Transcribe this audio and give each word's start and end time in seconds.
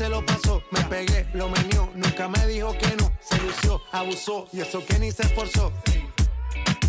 se 0.00 0.08
lo 0.08 0.24
pasó. 0.24 0.62
Me 0.70 0.80
pegué, 0.84 1.26
lo 1.34 1.50
menió, 1.50 1.90
nunca 1.94 2.26
me 2.26 2.46
dijo 2.46 2.72
que 2.72 2.96
no. 2.96 3.12
Se 3.20 3.36
lució, 3.42 3.82
abusó 3.92 4.48
y 4.50 4.60
eso 4.60 4.82
que 4.86 4.98
ni 4.98 5.12
se 5.12 5.24
esforzó. 5.24 5.70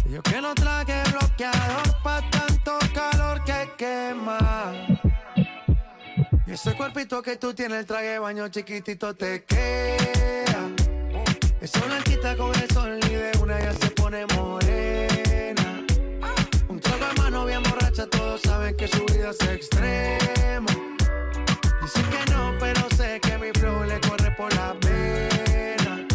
Yo 0.09 0.21
que 0.23 0.41
no 0.41 0.55
traje 0.55 1.03
bloqueador 1.11 2.01
pa' 2.03 2.21
tanto 2.31 2.79
calor 2.93 3.43
que 3.43 3.69
quema. 3.77 4.71
Y 6.47 6.51
ese 6.51 6.73
cuerpito 6.73 7.21
que 7.21 7.35
tú 7.35 7.53
tienes, 7.53 7.79
el 7.79 7.85
traje 7.85 8.17
baño 8.17 8.47
chiquitito 8.47 9.13
te 9.13 9.43
queda. 9.43 10.69
Esa 11.59 11.81
blanquita 11.81 12.37
con 12.37 12.55
el 12.55 12.69
sol 12.71 12.97
y 13.09 13.13
de 13.13 13.31
una 13.41 13.59
ya 13.59 13.73
se 13.73 13.89
pone 13.89 14.25
morena. 14.37 15.85
Un 16.69 16.79
trago 16.79 17.05
de 17.07 17.13
mano 17.21 17.45
bien 17.45 17.61
borracha, 17.63 18.07
todos 18.07 18.39
saben 18.41 18.73
que 18.77 18.87
su 18.87 19.03
vida 19.05 19.31
es 19.31 19.41
extrema. 19.49 20.70
Dicen 21.93 22.09
que 22.09 22.31
no, 22.31 22.53
pero 22.57 22.89
sé 22.95 23.19
que 23.19 23.37
mi 23.37 23.51
flow 23.59 23.83
le 23.83 23.99
corre 23.99 24.31
por 24.37 24.53
la 24.53 24.73
vena. 24.79 26.07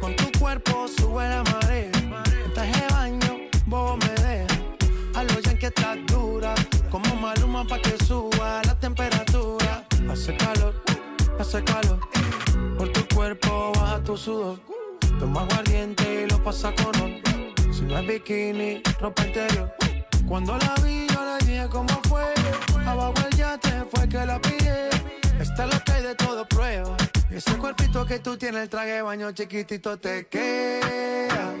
Con 0.00 0.16
tu 0.16 0.38
cuerpo 0.38 0.88
sube 0.88 1.28
la 1.28 1.42
marea. 1.44 1.90
En 2.44 2.52
traje 2.54 2.80
de 2.80 2.86
baño, 2.94 3.36
vos 3.66 3.98
me 3.98 4.08
dejas. 4.22 4.58
A 5.14 5.24
lo 5.24 5.34
que 5.58 5.66
estás 5.66 5.98
dura. 6.06 6.54
Como 6.90 7.14
maluma 7.16 7.66
pa' 7.66 7.80
que 7.80 8.02
suba 8.02 8.62
la 8.64 8.78
temperatura. 8.78 9.84
Hace 10.10 10.34
calor, 10.36 10.74
hace 11.38 11.62
calor. 11.64 12.00
Por 12.78 12.88
tu 12.92 13.14
cuerpo 13.14 13.72
baja 13.74 14.02
tu 14.04 14.16
sudor. 14.16 14.58
Toma 15.18 15.42
aguardiente 15.42 16.24
y 16.24 16.30
lo 16.30 16.42
pasa 16.42 16.72
con 16.74 16.94
ron. 16.94 17.20
Si 17.72 17.82
no 17.82 17.98
es 17.98 18.06
bikini, 18.06 18.82
ropa 19.00 19.26
interior. 19.26 19.70
Cuando 20.28 20.58
la 20.58 20.74
vi, 20.84 21.06
yo 21.06 21.24
le 21.24 21.46
dije 21.46 21.66
cómo 21.70 21.88
fue. 22.06 22.22
Abajo 22.86 23.14
el 23.30 23.36
yate 23.36 23.84
fue 23.94 24.06
que 24.06 24.26
la 24.26 24.38
pillé. 24.38 24.90
Esta 25.40 25.64
es 25.64 25.74
lo 25.74 25.80
que 25.82 25.92
hay 25.92 26.02
de 26.02 26.14
todo 26.14 26.46
prueba. 26.46 26.96
Y 27.30 27.36
ese 27.36 27.56
cuerpito 27.56 28.04
que 28.04 28.18
tú 28.18 28.36
tienes, 28.36 28.62
el 28.62 28.68
traje 28.68 29.00
baño 29.00 29.32
chiquitito 29.32 29.98
te 29.98 30.26
queda. 30.26 31.54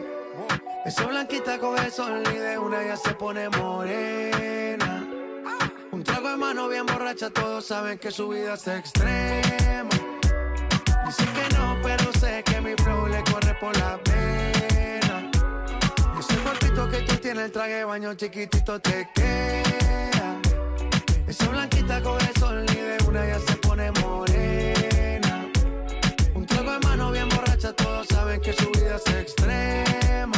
Esa 0.84 1.06
blanquita 1.06 1.58
con 1.58 1.78
el 1.78 1.90
sol 1.90 2.22
y 2.30 2.38
de 2.38 2.58
una 2.58 2.82
ya 2.84 2.96
se 2.96 3.14
pone 3.14 3.48
morena. 3.48 5.06
Un 5.90 6.04
trago 6.04 6.28
de 6.28 6.36
mano 6.36 6.68
bien 6.68 6.84
borracha, 6.84 7.30
todos 7.30 7.64
saben 7.66 7.98
que 7.98 8.10
su 8.10 8.28
vida 8.28 8.54
es 8.54 8.68
extrema. 8.68 9.88
Dicen 11.06 11.28
que 11.32 11.56
no, 11.56 11.76
pero 11.82 12.12
sé 12.20 12.42
que 12.44 12.60
mi 12.60 12.74
flow 12.74 13.06
le 13.06 13.24
corre 13.24 13.54
por 13.54 13.74
la 13.78 13.98
pena. 14.04 14.67
Que 16.78 17.00
tú 17.00 17.16
tienes, 17.16 17.46
el 17.46 17.50
traje 17.50 17.74
de 17.74 17.84
baño 17.84 18.14
chiquitito 18.14 18.78
te 18.80 19.10
queda. 19.12 20.40
Esa 21.26 21.48
blanquita 21.48 22.00
con 22.00 22.18
el 22.20 22.34
sol 22.38 22.64
y 22.70 22.74
de 22.76 22.96
una 23.06 23.26
ya 23.26 23.38
se 23.40 23.56
pone 23.56 23.90
morena. 24.00 25.48
Un 26.34 26.46
trago 26.46 26.70
de 26.70 26.78
mano 26.78 27.10
bien 27.10 27.28
borracha, 27.28 27.72
todos 27.72 28.06
saben 28.06 28.40
que 28.40 28.52
su 28.52 28.70
vida 28.70 28.96
es 28.96 29.12
extrema. 29.12 30.37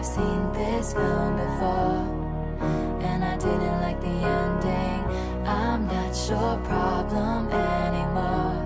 I've 0.00 0.06
seen 0.06 0.52
this 0.54 0.94
film 0.94 1.36
before, 1.36 2.08
and 3.04 3.22
I 3.22 3.36
didn't 3.36 3.80
like 3.82 4.00
the 4.00 4.06
ending. 4.08 5.04
I'm 5.46 5.86
not 5.88 6.16
your 6.26 6.56
problem 6.64 7.50
anymore. 7.52 8.64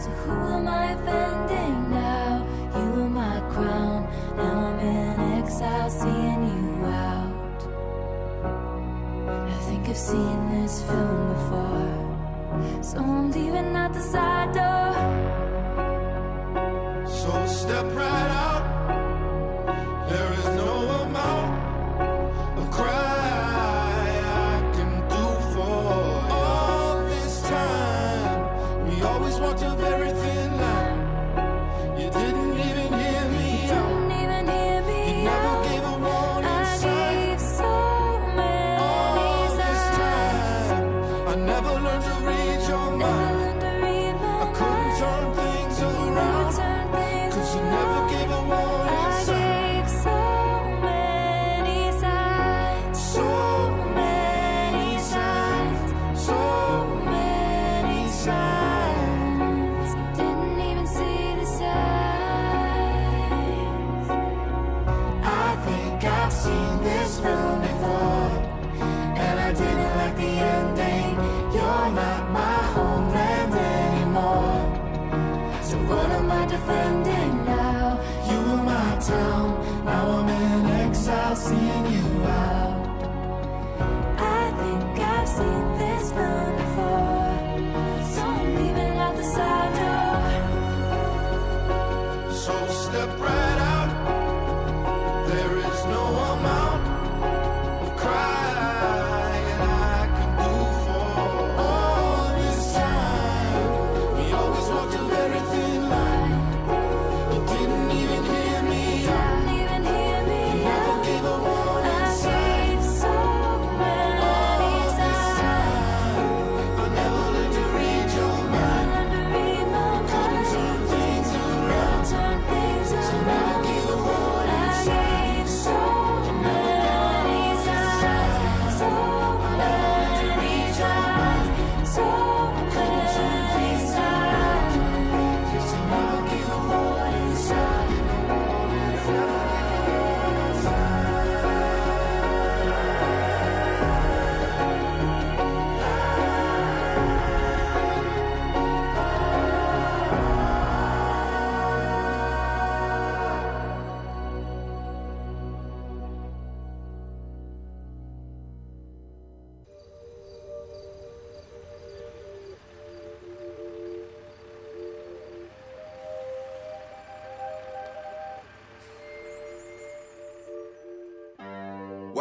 So 0.00 0.08
who 0.08 0.32
am 0.54 0.68
I 0.68 0.92
offending 0.92 1.90
now? 1.90 2.46
You 2.74 2.90
were 2.92 3.10
my 3.10 3.40
crown, 3.52 4.08
now 4.34 4.68
I'm 4.68 4.78
in 4.80 5.20
exile, 5.38 5.90
seeing 5.90 6.42
you 6.54 6.86
out. 6.86 7.60
I 9.50 9.58
think 9.68 9.86
I've 9.90 9.98
seen 9.98 10.62
this 10.62 10.80
film 10.80 11.28
before, 11.34 12.82
so 12.82 13.00
I'm 13.00 13.30
leaving 13.32 13.76
out 13.76 13.92
the 13.92 14.00
side 14.00 14.56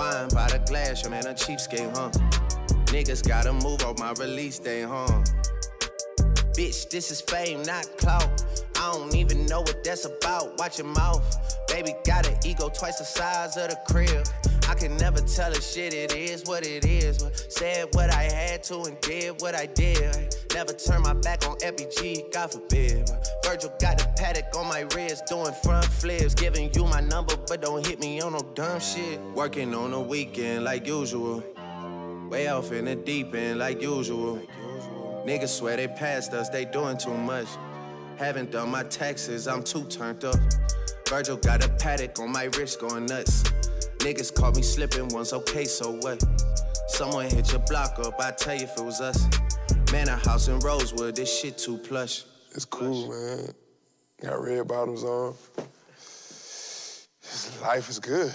Wine 0.00 0.28
by 0.28 0.48
the 0.48 0.58
glass, 0.66 1.02
your 1.02 1.10
man 1.10 1.26
a 1.26 1.34
cheapskate, 1.34 1.94
huh? 1.94 2.08
Niggas 2.86 3.22
gotta 3.28 3.52
move 3.52 3.84
on 3.84 3.96
my 3.98 4.12
release 4.12 4.58
day, 4.58 4.80
huh? 4.80 5.04
Bitch, 6.56 6.88
this 6.88 7.10
is 7.10 7.20
fame, 7.20 7.62
not 7.64 7.84
clout. 7.98 8.42
I 8.76 8.92
don't 8.92 9.14
even 9.14 9.44
know 9.44 9.60
what 9.60 9.84
that's 9.84 10.06
about. 10.06 10.58
Watch 10.58 10.78
your 10.78 10.86
mouth. 10.86 11.22
Baby 11.68 11.92
got 12.06 12.26
an 12.26 12.34
ego 12.46 12.70
twice 12.70 12.96
the 12.96 13.04
size 13.04 13.58
of 13.58 13.68
the 13.68 13.78
crib. 13.92 14.26
I 14.70 14.74
can 14.74 14.96
never 14.96 15.20
tell 15.20 15.52
a 15.52 15.60
shit, 15.60 15.92
it 15.92 16.16
is 16.16 16.44
what 16.46 16.66
it 16.66 16.86
is. 16.86 17.18
Said 17.50 17.88
what 17.92 18.08
I 18.08 18.22
had 18.22 18.62
to 18.64 18.80
and 18.84 18.98
did 19.02 19.42
what 19.42 19.54
I 19.54 19.66
did. 19.66 20.34
Never 20.54 20.72
turn 20.72 21.02
my 21.02 21.12
back 21.12 21.46
on 21.46 21.58
FBG, 21.58 22.32
God 22.32 22.50
forbid. 22.50 23.10
Virgil 23.60 23.76
got 23.78 23.98
the 23.98 24.08
paddock 24.16 24.56
on 24.56 24.68
my 24.68 24.86
wrist, 24.94 25.26
doing 25.26 25.52
front 25.52 25.84
flips. 25.84 26.32
Giving 26.32 26.72
you 26.72 26.86
my 26.86 27.02
number, 27.02 27.36
but 27.46 27.60
don't 27.60 27.86
hit 27.86 28.00
me 28.00 28.18
on 28.22 28.32
no 28.32 28.38
dumb 28.54 28.80
shit. 28.80 29.20
Working 29.34 29.74
on 29.74 29.90
the 29.90 30.00
weekend 30.00 30.64
like 30.64 30.86
usual. 30.86 31.44
Way 32.30 32.48
off 32.48 32.72
in 32.72 32.86
the 32.86 32.94
deep 32.94 33.34
end 33.34 33.58
like 33.58 33.82
usual. 33.82 34.40
Niggas 35.26 35.48
swear 35.48 35.76
they 35.76 35.88
passed 35.88 36.32
us, 36.32 36.48
they 36.48 36.64
doing 36.64 36.96
too 36.96 37.12
much. 37.12 37.48
Haven't 38.16 38.50
done 38.50 38.70
my 38.70 38.82
taxes, 38.84 39.46
I'm 39.46 39.62
too 39.62 39.84
turned 39.84 40.24
up. 40.24 40.36
Virgil 41.06 41.36
got 41.36 41.62
a 41.62 41.68
paddock 41.68 42.18
on 42.18 42.32
my 42.32 42.44
wrist 42.56 42.80
going 42.80 43.04
nuts. 43.04 43.42
Niggas 43.98 44.34
caught 44.34 44.56
me 44.56 44.62
slipping 44.62 45.08
once, 45.08 45.34
okay, 45.34 45.66
so 45.66 45.98
what? 46.00 46.24
Someone 46.88 47.28
hit 47.28 47.52
your 47.52 47.60
block 47.68 47.98
up, 47.98 48.18
I 48.20 48.30
tell 48.30 48.54
you 48.54 48.64
if 48.64 48.78
it 48.78 48.82
was 48.82 49.02
us. 49.02 49.22
Man, 49.92 50.08
a 50.08 50.16
house 50.16 50.48
in 50.48 50.60
Rosewood, 50.60 51.14
this 51.16 51.40
shit 51.40 51.58
too 51.58 51.76
plush. 51.76 52.24
It's 52.52 52.64
cool, 52.64 53.08
man. 53.08 53.54
Got 54.20 54.42
red 54.42 54.68
bottoms 54.68 55.02
on. 55.02 55.34
Life 57.62 57.88
is 57.88 57.98
good. 57.98 58.34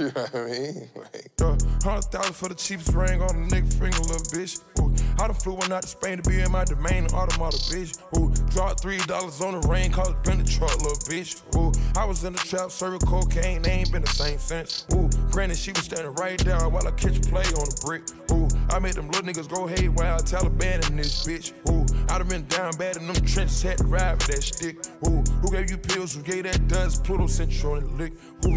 You 0.00 0.06
know 0.06 0.12
what 0.22 0.34
I 0.34 0.44
mean? 0.46 0.88
Like, 1.40 1.82
hundred 1.82 2.04
thousand 2.12 2.34
for 2.34 2.48
the 2.48 2.54
cheapest 2.54 2.94
ring 2.94 3.20
on 3.20 3.30
a 3.30 3.46
nigga 3.48 3.72
finger, 3.72 3.98
little 4.00 4.24
bitch. 4.32 4.60
Ooh, 4.80 4.94
I 5.18 5.26
done 5.26 5.34
flew 5.34 5.54
one 5.54 5.72
out 5.72 5.82
to 5.82 5.88
Spain 5.88 6.22
to 6.22 6.28
be 6.28 6.40
in 6.40 6.50
my 6.50 6.64
domain, 6.64 7.04
an 7.04 7.12
automata, 7.12 7.58
bitch. 7.68 8.00
Ooh, 8.16 8.32
dropped 8.50 8.80
three 8.80 8.98
dollars 8.98 9.40
on 9.42 9.60
the 9.60 9.68
rain, 9.68 9.92
cause 9.92 10.08
it 10.08 10.22
been 10.22 10.44
truck, 10.44 10.74
little 10.80 10.96
bitch. 11.04 11.42
Ooh, 11.56 11.72
I 11.98 12.04
was 12.06 12.24
in 12.24 12.32
the 12.32 12.38
trap, 12.38 12.70
serving 12.70 13.00
cocaine, 13.00 13.62
they 13.62 13.72
ain't 13.72 13.92
been 13.92 14.02
the 14.02 14.08
same 14.08 14.38
since. 14.38 14.86
Ooh, 14.94 15.08
granted, 15.30 15.58
she 15.58 15.72
was 15.72 15.84
standing 15.84 16.14
right 16.14 16.38
there 16.40 16.66
while 16.68 16.86
I 16.86 16.92
catch 16.92 17.20
play 17.28 17.44
on 17.44 17.68
the 17.68 17.80
brick. 17.84 18.02
Ooh, 18.32 18.48
I 18.70 18.78
made 18.78 18.94
them 18.94 19.08
little 19.08 19.26
niggas 19.26 19.48
go 19.48 19.66
haywire, 19.66 20.16
Taliban 20.18 20.88
in 20.88 20.96
this 20.96 21.26
bitch. 21.26 21.52
Ooh, 21.70 21.84
I 22.12 22.18
done 22.18 22.28
been 22.28 22.46
down 22.46 22.76
bad 22.76 22.96
in 22.96 23.06
them 23.06 23.16
trenches, 23.16 23.62
had 23.62 23.78
to 23.78 23.84
ride 23.84 24.12
with 24.12 24.26
that 24.28 24.42
stick. 24.42 24.76
Ooh, 25.08 25.22
who 25.42 25.50
gave 25.50 25.70
you 25.70 25.76
pills? 25.76 26.14
Who 26.14 26.22
gave 26.22 26.44
that 26.44 26.68
dust? 26.68 27.04
Pluto 27.04 27.26
sent 27.26 27.50
you 27.62 27.72
on 27.72 27.80
the 27.80 28.04
lick. 28.04 28.12
Ooh. 28.46 28.56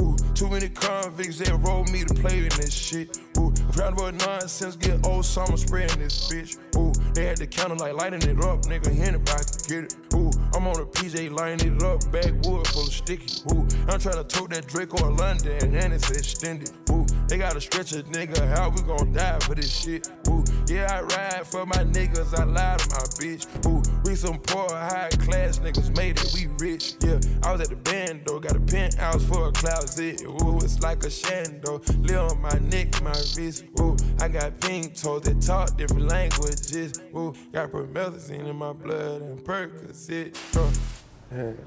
Ooh, 0.00 0.16
too 0.42 0.50
many 0.50 0.68
convicts 0.68 1.38
that 1.38 1.56
rolled 1.62 1.88
me 1.92 2.02
to 2.02 2.14
play 2.14 2.38
in 2.38 2.48
this 2.58 2.74
shit. 2.74 3.16
Ooh, 3.38 3.52
proud 3.70 3.92
about 3.92 4.14
nonsense, 4.14 4.74
get 4.74 5.06
old 5.06 5.24
summer 5.24 5.56
spreading 5.56 6.00
this 6.00 6.28
bitch. 6.28 6.58
Ooh, 6.76 6.92
they 7.14 7.26
had 7.26 7.36
the 7.36 7.46
counter 7.46 7.76
like 7.76 7.94
lighting 7.94 8.22
it 8.22 8.40
up, 8.44 8.62
nigga. 8.62 8.88
Anybody 8.88 9.44
could 9.44 9.68
get 9.68 9.84
it. 9.84 9.94
Ooh, 10.14 10.30
I'm 10.54 10.66
on 10.66 10.80
a 10.80 10.84
PJ 10.84 11.30
lighting 11.30 11.76
it 11.76 11.82
up, 11.84 12.00
backwood 12.10 12.66
full 12.66 12.88
of 12.88 12.92
sticky. 12.92 13.42
Ooh, 13.52 13.68
I'm 13.88 14.00
trying 14.00 14.16
to 14.16 14.24
tote 14.24 14.50
that 14.50 14.66
Draco 14.66 15.06
in 15.06 15.16
London 15.16 15.76
and 15.76 15.92
it's 15.92 16.10
extended. 16.10 16.72
Ooh, 16.90 17.06
they 17.28 17.38
gotta 17.38 17.60
stretch 17.60 17.92
a 17.92 18.02
nigga 18.02 18.46
how 18.48 18.70
we 18.70 18.82
gon' 18.82 19.12
die 19.12 19.38
for 19.40 19.54
this 19.54 19.70
shit. 19.70 20.10
Ooh, 20.28 20.42
yeah, 20.66 20.98
I 20.98 21.02
ride 21.02 21.46
for 21.46 21.64
my 21.66 21.84
niggas, 21.84 22.36
I 22.38 22.44
lie 22.44 22.76
to 22.78 22.90
my 22.90 23.04
bitch. 23.20 23.46
Ooh, 23.66 23.82
we 24.04 24.16
some 24.16 24.38
poor, 24.38 24.68
high 24.68 25.08
class 25.20 25.60
niggas 25.60 25.96
made 25.96 26.18
it, 26.18 26.32
we 26.34 26.48
rich. 26.58 26.94
Yeah, 27.00 27.20
I 27.44 27.52
was 27.52 27.60
at 27.60 27.68
the 27.68 27.76
band 27.76 28.22
though, 28.26 28.40
got 28.40 28.56
a 28.56 28.60
penthouse 28.60 29.24
for 29.24 29.48
a 29.48 29.52
closet. 29.52 30.22
Ooh, 30.40 30.56
it's 30.58 30.80
like 30.80 31.02
a 31.04 31.08
shando, 31.08 31.78
live 32.08 32.32
on 32.32 32.40
my 32.40 32.58
neck, 32.70 33.02
my 33.02 33.10
wrist. 33.36 33.64
Ooh, 33.80 33.96
I 34.20 34.28
got 34.28 34.58
pink 34.60 34.94
toes 34.98 35.22
that 35.22 35.42
talk 35.42 35.76
different 35.76 36.08
languages. 36.08 37.00
Ooh, 37.14 37.34
got 37.52 37.70
promethazine 37.70 38.46
in 38.46 38.56
my 38.56 38.72
blood 38.72 39.20
and 39.20 39.38
Percocet. 39.40 40.34
Uh, 40.56 41.34
man, 41.34 41.58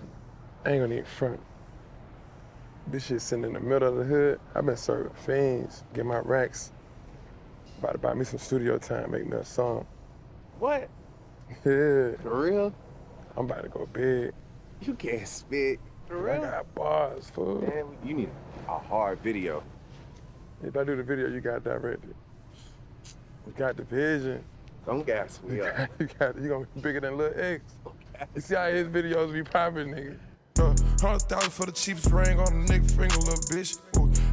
I 0.66 0.72
ain't 0.72 0.82
gonna 0.82 0.94
even 0.94 1.06
front. 1.06 1.40
This 2.88 3.06
shit 3.06 3.22
sitting 3.22 3.46
in 3.46 3.54
the 3.54 3.60
middle 3.60 3.88
of 3.88 3.98
the 3.98 4.04
hood. 4.04 4.40
I've 4.56 4.66
been 4.66 4.78
serving 4.78 5.14
fiends, 5.14 5.84
get 5.94 6.06
my 6.06 6.20
racks. 6.20 6.72
About 7.80 7.92
to 7.92 7.98
buy 8.00 8.14
me 8.14 8.26
some 8.26 8.40
studio 8.40 8.78
time, 8.78 9.12
make 9.12 9.28
me 9.28 9.38
a 9.38 9.46
song. 9.46 9.86
What? 10.60 10.90
Yeah, 11.64 12.16
For 12.24 12.42
real? 12.42 12.74
I'm 13.38 13.46
about 13.46 13.62
to 13.64 13.70
go 13.70 13.88
big. 13.92 14.34
You 14.82 14.96
can't 14.96 15.28
spit. 15.28 15.80
For 16.08 16.30
I 16.30 16.38
got 16.38 16.76
bars, 16.76 17.30
fool. 17.30 17.62
Man, 17.62 17.86
you 18.04 18.14
need 18.14 18.30
a 18.68 18.78
hard 18.78 19.20
video. 19.20 19.64
If 20.64 20.78
I 20.78 20.84
do 20.84 20.96
the 20.96 21.04
video, 21.04 21.30
you 21.30 21.42
got 21.42 21.64
directed. 21.64 22.14
You 23.48 23.54
got 23.58 23.78
the 23.78 23.84
vision. 23.84 24.44
Don't 24.86 25.06
gas 25.06 25.40
me 25.44 25.62
up. 25.62 25.90
you 26.00 26.08
got 26.20 26.40
you 26.40 26.50
gonna 26.50 26.68
be 26.76 26.82
bigger 26.82 27.00
than 27.00 27.18
Lil 27.18 27.34
X. 27.36 27.64
You 28.36 28.42
see 28.42 28.56
how 28.56 28.70
his 28.70 28.88
videos 28.88 29.34
be 29.34 29.44
popping, 29.44 29.88
nigga. 29.90 30.18
Uh, 30.60 30.76
hundred 31.02 31.24
thousand 31.24 31.52
for 31.52 31.66
the 31.66 31.72
cheapest 31.72 32.12
ring 32.12 32.40
on 32.40 32.48
a 32.48 32.66
nigga 32.68 32.90
finger, 32.90 33.18
little 33.18 33.36
bitch. 33.36 33.80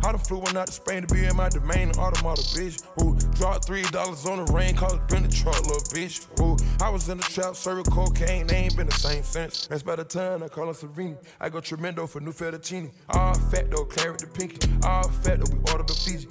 I 0.04 0.10
done 0.10 0.18
flew 0.18 0.38
one 0.38 0.56
out 0.56 0.66
to 0.66 0.72
Spain 0.72 1.06
to 1.06 1.14
be 1.14 1.24
in 1.24 1.36
my 1.36 1.48
domain, 1.48 1.90
an 1.90 1.96
automata, 1.96 2.42
bitch. 2.42 2.82
Ooh, 3.02 3.16
dropped 3.36 3.64
three 3.64 3.82
dollars 3.82 4.26
on 4.26 4.44
the 4.44 4.52
rain, 4.52 4.74
called 4.74 4.94
it 4.94 5.08
been 5.08 5.22
the 5.22 5.28
truck, 5.28 5.60
little 5.62 5.80
bitch. 5.94 6.26
Ooh, 6.40 6.56
I 6.84 6.88
was 6.90 7.08
in 7.08 7.18
the 7.18 7.24
trap, 7.24 7.54
serving 7.54 7.84
cocaine, 7.84 8.46
they 8.46 8.56
ain't 8.56 8.76
been 8.76 8.86
the 8.86 8.94
same 8.94 9.22
since. 9.22 9.66
That's 9.68 9.82
by 9.82 9.96
the 9.96 10.04
time 10.04 10.42
I 10.42 10.48
call 10.48 10.68
him 10.68 10.74
Savini. 10.74 11.16
I 11.40 11.48
go 11.48 11.60
tremendo 11.60 12.06
for 12.08 12.20
new 12.20 12.32
fettuccine. 12.32 12.90
All 13.10 13.34
fat 13.34 13.70
though, 13.70 13.84
claret 13.84 14.18
the 14.18 14.26
pinky. 14.26 14.68
All 14.82 15.08
fat 15.08 15.40
though, 15.40 15.56
we 15.56 15.72
order 15.72 15.84
the 15.84 15.94
Fiji. 15.94 16.28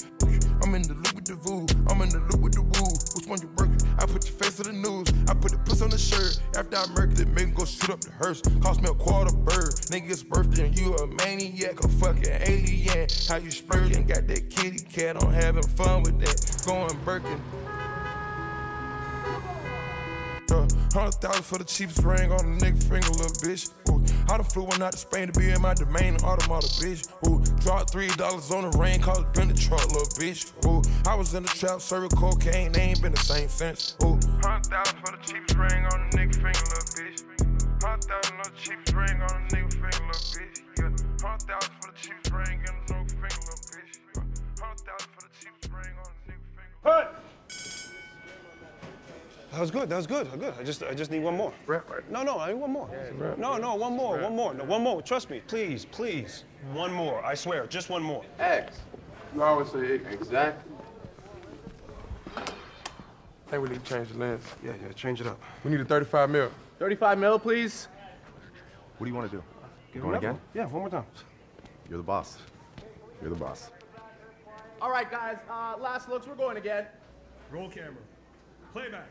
I'm 0.64 0.76
in 0.76 0.84
the 0.84 0.94
loop 0.94 1.16
with 1.16 1.26
the 1.26 1.36
voo, 1.36 1.66
I'm 1.90 2.02
in 2.02 2.10
the 2.10 2.20
loop 2.30 2.42
with 2.42 2.54
the 2.54 2.62
woo. 2.62 2.92
Which 3.16 3.28
one 3.28 3.42
you 3.42 3.50
working? 3.58 3.82
I 3.98 4.06
put 4.06 4.26
your 4.28 4.38
face 4.38 4.58
to 4.58 4.64
the 4.64 4.74
news, 4.74 5.08
I 5.30 5.34
put 5.34 5.52
the 5.52 5.58
puss 5.60 5.82
on 5.82 5.90
the 5.90 5.98
shirt. 5.98 6.42
After 6.58 6.78
I 6.78 6.86
murked 6.94 7.20
it, 7.20 7.28
make 7.30 7.56
go 7.56 7.66
shoot 7.66 7.90
up 7.90 8.02
the 8.02 8.12
hearse. 8.12 8.42
Cost 8.62 8.82
me 8.82 8.90
a 8.90 8.94
quarter 8.94 9.36
bird. 9.36 9.74
Nigga's 9.92 10.24
birthday 10.24 10.68
and 10.68 10.80
you 10.80 10.94
a 10.96 11.08
maniac, 11.08 11.84
a 11.84 11.88
fucking 11.88 12.38
alien. 12.42 13.08
How 13.28 13.38
you 13.38 13.52
splurging? 13.52 14.06
Got 14.08 14.28
that 14.28 14.50
kitty 14.50 14.84
cat 14.86 15.22
on 15.24 15.34
having 15.34 15.64
fun 15.64 16.04
with 16.04 16.20
that. 16.20 16.64
Going 16.66 16.98
Birkin. 17.06 17.42
Uh, 20.52 20.68
Hundred 20.94 21.16
thousand 21.22 21.44
for 21.44 21.58
the 21.58 21.64
cheapest 21.64 22.04
ring 22.04 22.32
on 22.32 22.40
a 22.40 22.58
nigga 22.60 22.84
finger, 22.84 23.08
little 23.16 23.32
bitch. 23.40 23.72
Ooh, 23.90 24.04
I 24.28 24.36
done 24.36 24.44
flew 24.44 24.64
one 24.64 24.82
out 24.82 24.92
to 24.92 24.98
Spain 24.98 25.32
to 25.32 25.40
be 25.40 25.50
in 25.50 25.62
my 25.62 25.74
domain, 25.74 26.18
automata, 26.18 26.68
bitch. 26.84 27.08
Ooh, 27.28 27.40
dropped 27.62 27.92
three 27.92 28.10
dollars 28.20 28.52
on 28.52 28.70
the 28.70 28.78
rain, 28.78 29.00
cause 29.00 29.20
it 29.20 29.34
been 29.34 29.48
the 29.48 29.54
truck, 29.54 29.88
little 29.88 30.04
bitch. 30.20 30.52
Ooh, 30.68 30.82
I 31.10 31.16
was 31.16 31.34
in 31.34 31.44
the 31.44 31.50
trap, 31.50 31.80
serving 31.80 32.10
cocaine, 32.10 32.74
they 32.74 32.82
ain't 32.82 33.02
been 33.02 33.14
the 33.14 33.20
same 33.20 33.48
since. 33.48 33.96
Ooh, 34.04 34.20
hundred 34.44 34.68
thousand 34.68 35.00
for 35.00 35.16
the 35.16 35.24
cheapest 35.24 35.56
ring 35.56 35.86
on 35.86 36.02
a 36.02 36.10
nigga 36.12 36.36
finger, 36.36 36.66
little 36.68 36.92
bitch. 37.00 37.24
Hundred 37.82 38.04
thousand 38.04 38.36
on 38.36 38.44
the 38.44 38.60
cheapest 38.60 38.94
ring 38.94 39.22
on 39.22 39.32
a 39.32 39.48
nigga 39.48 39.72
finger, 39.72 40.04
little 40.04 40.28
bitch. 40.36 40.60
Yeah, 40.76 40.92
hundred 41.24 41.48
thousand 41.48 41.74
for 41.80 41.88
the 41.88 41.98
cheapest 41.98 42.32
ring 42.36 42.60
on 42.68 42.76
a 42.76 43.01
That 49.52 49.60
was 49.60 49.70
good. 49.70 49.90
That 49.90 49.98
was 49.98 50.08
good. 50.08 50.28
Good. 50.40 50.54
I 50.58 50.64
just, 50.64 50.82
I 50.84 50.94
just 50.94 51.12
need 51.12 51.24
one 51.24 51.36
more. 51.36 51.52
No, 52.10 52.24
no, 52.24 52.40
I 52.40 52.54
need 52.54 52.60
one 52.60 52.72
more. 52.72 52.90
No, 53.38 53.58
no, 53.58 53.76
one 53.76 53.94
more, 53.96 54.18
one 54.18 54.36
more, 54.36 54.54
no, 54.54 54.64
one 54.64 54.82
more. 54.82 55.02
Trust 55.02 55.30
me, 55.30 55.42
please, 55.46 55.84
please, 55.86 56.46
one 56.74 56.94
more. 56.94 57.24
I 57.26 57.36
swear, 57.36 57.68
just 57.68 57.90
one 57.90 58.02
more. 58.02 58.24
X. 58.40 58.80
You 59.36 59.44
always 59.44 59.70
say 59.70 59.96
X. 59.96 60.04
Exactly. 60.14 60.72
I 62.38 63.52
think 63.52 63.64
we 63.64 63.70
need 63.70 63.84
to 63.84 63.94
change 63.94 64.08
the 64.10 64.18
lens. 64.18 64.44
Yeah, 64.64 64.72
yeah, 64.82 64.94
change 64.94 65.20
it 65.20 65.28
up. 65.28 65.38
We 65.66 65.72
need 65.72 65.82
a 65.82 65.86
35 65.86 66.30
mil. 66.30 66.50
35 66.80 67.18
mil, 67.18 67.38
please. 67.38 67.90
What 68.98 69.06
do 69.06 69.10
you 69.12 69.16
want 69.16 69.30
to 69.30 69.38
do? 69.38 69.44
Give 69.94 70.04
Going 70.04 70.16
again? 70.16 70.34
one. 70.34 70.42
Yeah, 70.54 70.66
one 70.68 70.82
more 70.84 70.90
time. 70.90 71.06
You're 71.90 71.98
the 71.98 72.04
boss. 72.04 72.38
You're 73.20 73.32
the 73.32 73.36
boss. 73.36 73.70
All 74.82 74.90
right, 74.90 75.12
guys. 75.12 75.38
Uh, 75.50 75.76
last 75.78 76.08
looks. 76.08 76.26
We're 76.26 76.36
going 76.36 76.56
again. 76.56 76.86
Roll 77.52 77.68
camera. 77.70 77.96
Playback. 78.72 79.08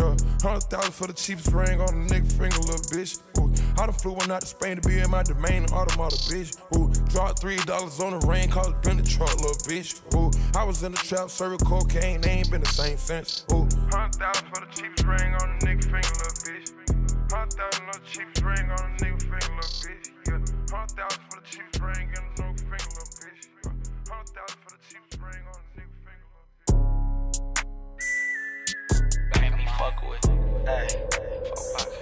Uh, 0.00 0.16
hundred 0.42 0.64
thousand 0.64 0.92
for 0.92 1.06
the 1.06 1.12
cheapest 1.12 1.52
ring 1.52 1.80
on 1.80 1.88
a 1.88 2.06
nigga 2.10 2.30
finger, 2.32 2.58
little 2.58 2.82
bitch. 2.90 3.22
Ooh, 3.38 3.52
I 3.80 3.86
done 3.86 3.94
flew 3.94 4.12
one 4.12 4.30
out 4.30 4.40
to 4.40 4.46
Spain 4.46 4.80
to 4.80 4.88
be 4.88 4.98
in 4.98 5.10
my 5.10 5.22
domain, 5.22 5.66
automata, 5.70 6.16
bitch. 6.26 6.58
Ooh, 6.76 6.90
dropped 7.10 7.38
three 7.40 7.56
dollars 7.58 8.00
on 8.00 8.18
the 8.18 8.26
rain, 8.26 8.50
cause 8.50 8.72
been 8.82 8.96
the 8.96 9.04
truck, 9.04 9.34
little 9.36 9.54
bitch. 9.70 10.02
Ooh, 10.14 10.30
I 10.58 10.64
was 10.64 10.82
in 10.82 10.92
the 10.92 10.98
trap, 10.98 11.30
serving 11.30 11.60
cocaine, 11.60 12.20
they 12.20 12.30
ain't 12.30 12.50
been 12.50 12.62
the 12.62 12.68
same 12.68 12.98
since. 12.98 13.44
Ooh, 13.52 13.68
hundred 13.92 14.16
thousand 14.16 14.48
for 14.48 14.60
the 14.66 14.70
cheapest 14.74 15.06
ring 15.06 15.34
on 15.34 15.48
a 15.50 15.58
nigga 15.62 15.84
finger, 15.84 16.14
little 16.18 16.42
bitch. 16.42 17.30
Hundred 17.30 17.52
thousand 17.54 17.84
on 17.86 17.92
the 17.92 18.10
cheapest 18.10 18.42
ring 18.42 18.70
on 18.70 18.80
a 18.80 18.96
nigga 18.98 19.20
finger, 19.22 19.54
little 19.54 19.78
bitch. 19.78 20.10
Yeah, 20.26 20.74
hundred 20.74 20.96
thousand 20.98 21.22
for 21.30 21.40
the 21.40 21.46
cheapest 21.46 21.82
ring 21.82 21.94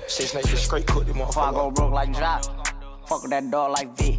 Six 0.08 0.32
niggas 0.32 0.56
straight 0.58 0.86
cook 0.86 1.06
them 1.06 1.18
Before 1.18 1.42
I 1.42 1.52
go 1.52 1.70
broke 1.70 1.92
like 1.92 2.12
drop. 2.12 2.44
Fuck 3.08 3.28
that 3.30 3.50
dog 3.50 3.72
like 3.72 3.96
V. 3.96 4.18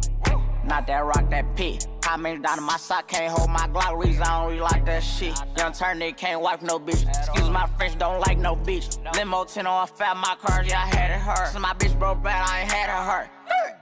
Not 0.64 0.86
that 0.86 1.04
rock, 1.04 1.28
that 1.30 1.56
pit. 1.56 1.86
How 2.02 2.16
many 2.16 2.40
down 2.40 2.58
in 2.58 2.64
my 2.64 2.76
sock 2.76 3.08
can't 3.08 3.32
hold 3.36 3.50
my 3.50 3.68
Glock? 3.68 4.02
Reason 4.02 4.22
I 4.22 4.40
don't 4.40 4.48
really 4.48 4.60
like 4.60 4.84
that 4.86 5.02
shit. 5.02 5.38
Young 5.58 5.72
turn 5.72 6.00
nigga 6.00 6.16
can't 6.16 6.40
wipe 6.40 6.62
no 6.62 6.78
bitch. 6.78 7.06
Excuse 7.08 7.50
my 7.50 7.66
French, 7.76 7.98
don't 7.98 8.20
like 8.20 8.38
no 8.38 8.56
bitch. 8.56 8.98
Limo 9.14 9.44
10 9.44 9.66
on 9.66 9.86
fat, 9.86 10.16
my 10.16 10.36
cars, 10.40 10.66
yeah, 10.66 10.82
I 10.82 10.86
had 10.86 11.10
it 11.10 11.20
hurt. 11.20 11.48
Since 11.48 11.60
my 11.60 11.74
bitch 11.74 11.98
broke 11.98 12.22
bad, 12.22 12.48
I 12.48 12.60
ain't 12.62 12.70
had 12.70 12.88
her 12.90 13.10
hurt. 13.10 13.30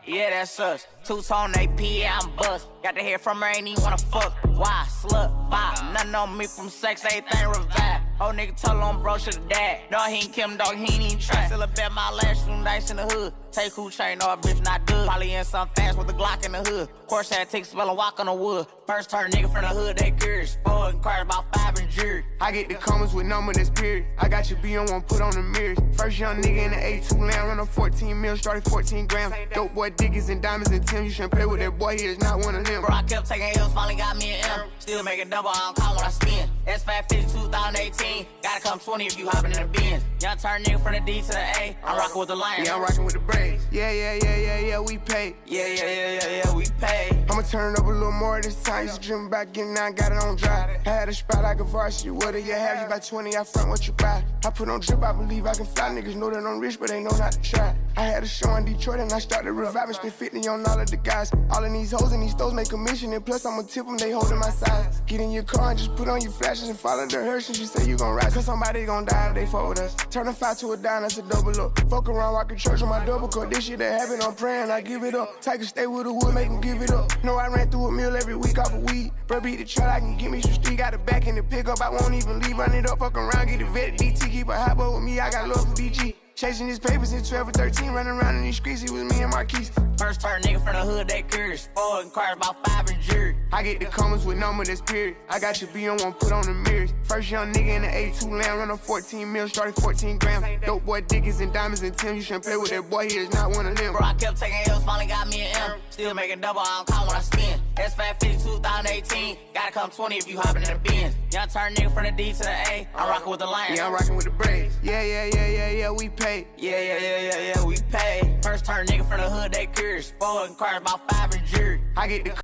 Yeah, 0.06 0.30
that 0.30 0.48
sucks. 0.48 0.86
Two 1.04 1.22
tone 1.22 1.54
AP, 1.54 1.80
yeah, 1.80 2.18
I'm 2.20 2.34
bust. 2.36 2.68
Got 2.82 2.96
to 2.96 3.02
hear 3.02 3.18
from 3.18 3.40
her, 3.40 3.48
ain't 3.48 3.68
even 3.68 3.82
wanna 3.82 3.98
fuck. 3.98 4.36
Why? 4.44 4.84
Slut, 4.88 5.50
bop. 5.50 5.92
Nothing 5.92 6.14
on 6.14 6.36
me 6.36 6.46
from 6.46 6.68
sex, 6.68 7.04
everything 7.04 7.48
revive. 7.48 7.91
Old 8.22 8.36
nigga 8.36 8.54
tell 8.54 8.78
him 8.78 9.02
bro 9.02 9.18
should've 9.18 9.48
died. 9.48 9.80
No, 9.90 9.98
he 10.04 10.18
ain't 10.18 10.32
Kim, 10.32 10.56
dog, 10.56 10.76
he 10.76 10.82
ain't 10.82 11.02
even 11.02 11.18
try. 11.18 11.46
Still 11.46 11.62
a 11.62 11.66
bet 11.66 11.90
my 11.90 12.08
last 12.12 12.46
two 12.46 12.56
nights 12.56 12.92
in 12.92 12.96
the 12.98 13.02
hood. 13.02 13.32
Take 13.52 13.74
who 13.74 13.90
chain, 13.90 14.18
a 14.22 14.36
bitch 14.38 14.64
not 14.64 14.86
good. 14.86 15.06
Probably 15.06 15.34
in 15.34 15.44
some 15.44 15.68
fast 15.76 15.98
with 15.98 16.08
a 16.08 16.14
Glock 16.14 16.46
in 16.46 16.52
the 16.52 16.58
hood. 16.58 16.88
Course, 17.12 17.28
had 17.28 17.44
to 17.44 17.52
take 17.52 17.64
a 17.64 17.66
spell 17.66 17.86
and 17.90 17.98
walk 17.98 18.18
on 18.20 18.24
the 18.24 18.32
wood. 18.32 18.66
First 18.86 19.10
turn 19.10 19.30
nigga 19.32 19.52
from 19.52 19.60
the 19.60 19.68
hood, 19.68 19.98
they 19.98 20.12
curious. 20.12 20.56
Four 20.64 20.88
inquired 20.88 21.26
about 21.26 21.44
five 21.54 21.78
and 21.78 21.90
jury. 21.90 22.24
I 22.40 22.50
get 22.50 22.70
the 22.70 22.76
comments 22.76 23.12
with 23.12 23.26
number 23.26 23.52
that's 23.52 23.68
period. 23.68 24.06
I 24.18 24.28
got 24.28 24.48
your 24.48 24.58
B 24.60 24.78
on 24.78 24.86
one, 24.90 25.02
put 25.02 25.20
on 25.20 25.32
the 25.32 25.42
mirrors. 25.42 25.76
First 25.94 26.18
young 26.18 26.40
nigga 26.40 26.64
in 26.64 26.70
the 26.70 26.76
A2 26.78 27.18
land, 27.20 27.48
run 27.48 27.60
a 27.60 27.66
14 27.66 28.18
mil, 28.18 28.34
started 28.38 28.64
14 28.64 29.06
grams. 29.06 29.34
Dope 29.52 29.74
boy 29.74 29.90
diggies 29.90 30.30
and 30.30 30.40
diamonds 30.40 30.70
and 30.70 30.86
Tim. 30.88 31.04
You 31.04 31.10
shouldn't 31.10 31.32
play 31.32 31.44
with 31.44 31.60
that 31.60 31.78
boy, 31.78 31.98
he 31.98 32.06
is 32.06 32.18
not 32.18 32.40
one 32.40 32.54
of 32.54 32.64
them. 32.64 32.80
Bro, 32.80 32.94
I 32.94 33.02
kept 33.02 33.28
taking 33.28 33.54
L's, 33.58 33.74
finally 33.74 33.96
got 33.96 34.16
me 34.16 34.30
an 34.30 34.60
M. 34.60 34.68
Still 34.78 35.02
making 35.02 35.28
double, 35.28 35.50
I 35.50 35.58
don't 35.58 35.76
call 35.76 35.94
when 35.96 36.06
I 36.06 36.08
spin. 36.08 36.48
S550 36.66 37.30
2018, 37.30 38.26
gotta 38.42 38.60
come 38.62 38.78
20 38.78 39.04
if 39.04 39.18
you 39.18 39.28
hopping 39.28 39.52
in 39.52 39.60
the 39.60 39.66
Benz. 39.66 40.02
Young 40.22 40.38
turn 40.38 40.62
nigga 40.62 40.82
from 40.82 40.94
the 40.94 41.00
D 41.00 41.20
to 41.20 41.28
the 41.28 41.38
A, 41.38 41.76
I'm 41.84 41.98
rocking 41.98 42.18
with 42.18 42.28
the 42.28 42.36
Lions. 42.36 42.66
Yeah, 42.66 42.76
I'm 42.76 42.80
rocking 42.80 43.04
with 43.04 43.12
the 43.12 43.20
braids. 43.42 43.66
Yeah, 43.70 43.90
yeah, 43.92 44.18
yeah, 44.22 44.36
yeah, 44.36 44.58
yeah, 44.58 44.80
we 44.80 44.98
pay. 44.98 45.34
Yeah, 45.46 45.66
yeah, 45.66 45.74
yeah, 45.74 46.12
yeah, 46.12 46.42
yeah, 46.44 46.54
we 46.54 46.64
pay. 46.80 47.24
I'ma 47.30 47.42
turn 47.42 47.72
it 47.72 47.78
up 47.78 47.86
a 47.86 47.88
little 47.88 48.12
more 48.12 48.40
this 48.40 48.62
time. 48.62 48.86
Used 48.86 49.02
to 49.02 49.08
dream 49.08 49.26
about 49.26 49.52
getting 49.52 49.76
out, 49.76 49.96
got 49.96 50.12
it 50.12 50.18
on 50.18 50.36
dry. 50.36 50.80
I 50.86 50.88
had 50.88 51.08
a 51.08 51.14
spot 51.14 51.42
like 51.42 51.60
a 51.60 51.64
varsity. 51.64 52.10
What 52.10 52.32
do 52.32 52.38
you 52.38 52.52
have? 52.52 52.80
You 52.80 52.86
about 52.86 53.04
20, 53.04 53.36
I 53.36 53.44
front 53.44 53.68
what 53.68 53.86
you 53.86 53.92
buy. 53.94 54.24
I 54.44 54.50
put 54.50 54.68
on 54.68 54.80
drip, 54.80 55.02
I 55.02 55.12
believe 55.12 55.46
I 55.46 55.54
can 55.54 55.66
fly. 55.66 55.90
Niggas 55.90 56.16
know 56.16 56.30
that 56.30 56.44
I'm 56.44 56.58
rich, 56.58 56.78
but 56.78 56.88
they 56.90 57.00
know 57.00 57.16
not 57.16 57.32
to 57.32 57.42
try. 57.42 57.74
I 57.96 58.02
had 58.02 58.22
a 58.22 58.26
show 58.26 58.54
in 58.56 58.64
Detroit 58.64 59.00
and 59.00 59.12
I 59.12 59.18
started 59.18 59.52
reviving. 59.52 59.94
Spent 59.94 60.14
50 60.14 60.48
on 60.48 60.64
all 60.66 60.80
of 60.80 60.90
the 60.90 60.96
guys. 60.96 61.30
All 61.50 61.64
of 61.64 61.72
these 61.72 61.92
hoes 61.92 62.12
and 62.12 62.22
these 62.22 62.32
stores 62.32 62.54
make 62.54 62.72
a 62.72 62.76
mission. 62.76 63.12
And 63.12 63.24
plus, 63.24 63.44
I'ma 63.44 63.62
tip 63.62 63.86
them, 63.86 63.98
they 63.98 64.10
holding 64.10 64.38
my 64.38 64.50
size. 64.50 65.02
Get 65.06 65.20
in 65.20 65.30
your 65.30 65.42
car 65.42 65.70
and 65.70 65.78
just 65.78 65.94
put 65.96 66.08
on 66.08 66.20
your 66.20 66.32
flashes 66.32 66.68
and 66.68 66.78
follow 66.78 67.06
the. 67.06 67.18
And 67.18 67.58
you 67.58 67.66
say 67.66 67.88
you 67.88 67.96
gon' 67.96 68.14
ride. 68.14 68.32
Cause 68.32 68.46
somebody 68.46 68.84
gon' 68.86 69.04
die 69.04 69.28
if 69.36 69.52
they 69.52 69.58
with 69.68 69.80
us. 69.80 69.94
Turn 70.10 70.28
a 70.28 70.32
five 70.32 70.58
to 70.58 70.72
a 70.72 70.76
dime, 70.76 71.02
that's 71.02 71.18
a 71.18 71.22
double 71.22 71.60
up. 71.60 71.78
Fuck 71.90 72.08
around, 72.08 72.34
rock 72.34 72.50
a 72.52 72.56
church 72.56 72.82
on 72.82 72.88
my 72.88 73.04
double 73.04 73.28
cup. 73.32 73.50
This 73.50 73.64
shit 73.64 73.78
that 73.78 74.00
happen, 74.00 74.20
I'm 74.22 74.34
praying, 74.34 74.70
I 74.70 74.80
give 74.80 75.02
it 75.04 75.14
up. 75.14 75.44
A 75.46 75.64
stay 75.64 75.86
with 75.86 76.04
the 76.04 76.12
wood, 76.12 76.34
make 76.34 76.48
them 76.48 76.60
give 76.60 76.82
it 76.82 76.90
up. 76.90 77.10
No, 77.24 77.36
I 77.36 77.48
ran 77.48 77.70
through 77.70 77.86
a 77.86 77.92
meal 77.92 78.14
every 78.16 78.36
week 78.36 78.58
off 78.58 78.72
of 78.72 78.82
weed. 78.82 79.12
Bro, 79.26 79.40
beat 79.40 79.56
the 79.56 79.64
truck, 79.64 79.88
I 79.88 80.00
can 80.00 80.16
get 80.16 80.30
me 80.30 80.40
some 80.40 80.52
street. 80.54 80.78
Got 80.78 80.94
a 80.94 80.98
back 80.98 81.26
in 81.26 81.36
the 81.36 81.42
pickup, 81.42 81.80
I 81.80 81.90
won't 81.90 82.14
even 82.14 82.40
leave. 82.40 82.58
Run 82.58 82.74
it 82.74 82.88
up, 82.88 82.98
fuck 82.98 83.16
around, 83.16 83.46
get 83.46 83.60
it 83.60 83.66
vetted. 83.68 83.98
DT, 83.98 84.30
keep 84.30 84.48
a 84.48 84.56
hot 84.56 84.76
boy 84.76 84.94
with 84.94 85.02
me, 85.02 85.20
I 85.20 85.30
got 85.30 85.48
love 85.48 85.68
for 85.68 85.74
DG. 85.74 86.14
Chasing 86.42 86.66
his 86.66 86.80
papers 86.80 87.10
since 87.10 87.28
12 87.28 87.50
or 87.50 87.52
13, 87.52 87.92
running 87.92 88.14
around 88.14 88.34
in 88.34 88.42
these 88.42 88.56
streets, 88.56 88.82
it 88.82 88.90
was 88.90 89.04
me 89.04 89.22
and 89.22 89.30
Marquise. 89.30 89.70
First 89.96 90.22
turn 90.22 90.42
nigga 90.42 90.56
from 90.64 90.74
the 90.74 90.80
hood, 90.80 91.06
they 91.06 91.22
curious. 91.22 91.68
Four 91.72 92.02
inquired 92.02 92.38
about 92.38 92.56
five 92.66 92.90
and 92.90 93.00
jury. 93.00 93.36
I 93.52 93.62
get 93.62 93.78
the 93.78 93.86
comments 93.86 94.24
with 94.24 94.38
number 94.38 94.64
that's 94.64 94.80
period. 94.80 95.14
I 95.30 95.38
got 95.38 95.60
your 95.60 95.70
B 95.70 95.86
on 95.86 95.98
one, 95.98 96.14
put 96.14 96.32
on 96.32 96.44
the 96.44 96.52
mirrors. 96.52 96.92
First 97.04 97.30
young 97.30 97.52
nigga 97.52 97.76
in 97.76 97.82
the 97.82 97.88
A2 97.88 98.42
land, 98.42 98.58
run 98.58 98.70
a 98.70 98.76
14 98.76 99.32
mil, 99.32 99.46
started 99.46 99.76
14 99.76 100.18
grams. 100.18 100.66
Dope 100.66 100.84
boy 100.84 101.02
diggies 101.02 101.40
and 101.40 101.52
diamonds 101.52 101.80
and 101.82 101.96
Tim. 101.96 102.16
You 102.16 102.22
shouldn't 102.22 102.42
play 102.42 102.56
with 102.56 102.70
that 102.70 102.90
boy, 102.90 103.08
he 103.08 103.18
is 103.18 103.32
not 103.32 103.52
one 103.52 103.68
of 103.68 103.76
them. 103.76 103.92
Bro, 103.92 104.04
I 104.04 104.14
kept 104.14 104.38
taking 104.38 104.58
L's, 104.66 104.82
finally 104.82 105.06
got 105.06 105.28
me 105.28 105.42
an 105.42 105.70
M. 105.70 105.78
Still 105.90 106.12
making 106.12 106.40
double, 106.40 106.62
I 106.62 106.78
don't 106.78 106.88
call 106.88 107.06
when 107.06 107.14
I 107.14 107.20
spin. 107.20 107.60
S550 107.76 108.42
2018, 108.42 109.36
gotta 109.54 109.70
come 109.70 109.90
20 109.90 110.16
if 110.16 110.28
you 110.28 110.40
hopping 110.40 110.62
in 110.62 110.70
the 110.70 110.90
Benz. 110.90 111.14
Young 111.32 111.46
turn 111.46 111.74
nigga 111.74 111.94
from 111.94 112.02
the 112.02 112.10
D 112.10 112.32
to 112.32 112.38
the 112.40 112.50
A, 112.50 112.88
I'm 112.96 113.08
rocking 113.08 113.30
with 113.30 113.38
the 113.38 113.46
Lions. 113.46 113.78
Yeah, 113.78 113.86
I'm 113.86 113.92
rocking 113.92 114.16
with 114.16 114.24
the 114.24 114.32
braids. 114.32 114.71
Yeah, 114.82 115.02
yeah, 115.02 115.30
yeah, 115.32 115.46
yeah, 115.46 115.70
yeah, 115.70 115.90
we 115.92 116.08
pay. 116.08 116.46
Yeah, 116.58 116.80
yeah, 116.80 116.98
yeah, 116.98 117.18
yeah, 117.20 117.54
yeah, 117.54 117.64
we 117.64 117.76
pay. 117.92 118.36
First 118.42 118.66
turn 118.66 118.84
nigga 118.86 119.08
from 119.08 119.20
the 119.20 119.30
hood, 119.30 119.52
they 119.52 119.66
curious. 119.66 120.12
Four 120.18 120.46
inquired 120.46 120.82
about 120.82 121.08
five 121.08 121.32
and 121.32 121.46
jury. 121.46 121.80
I 121.96 122.08
get 122.08 122.24
the 122.24 122.34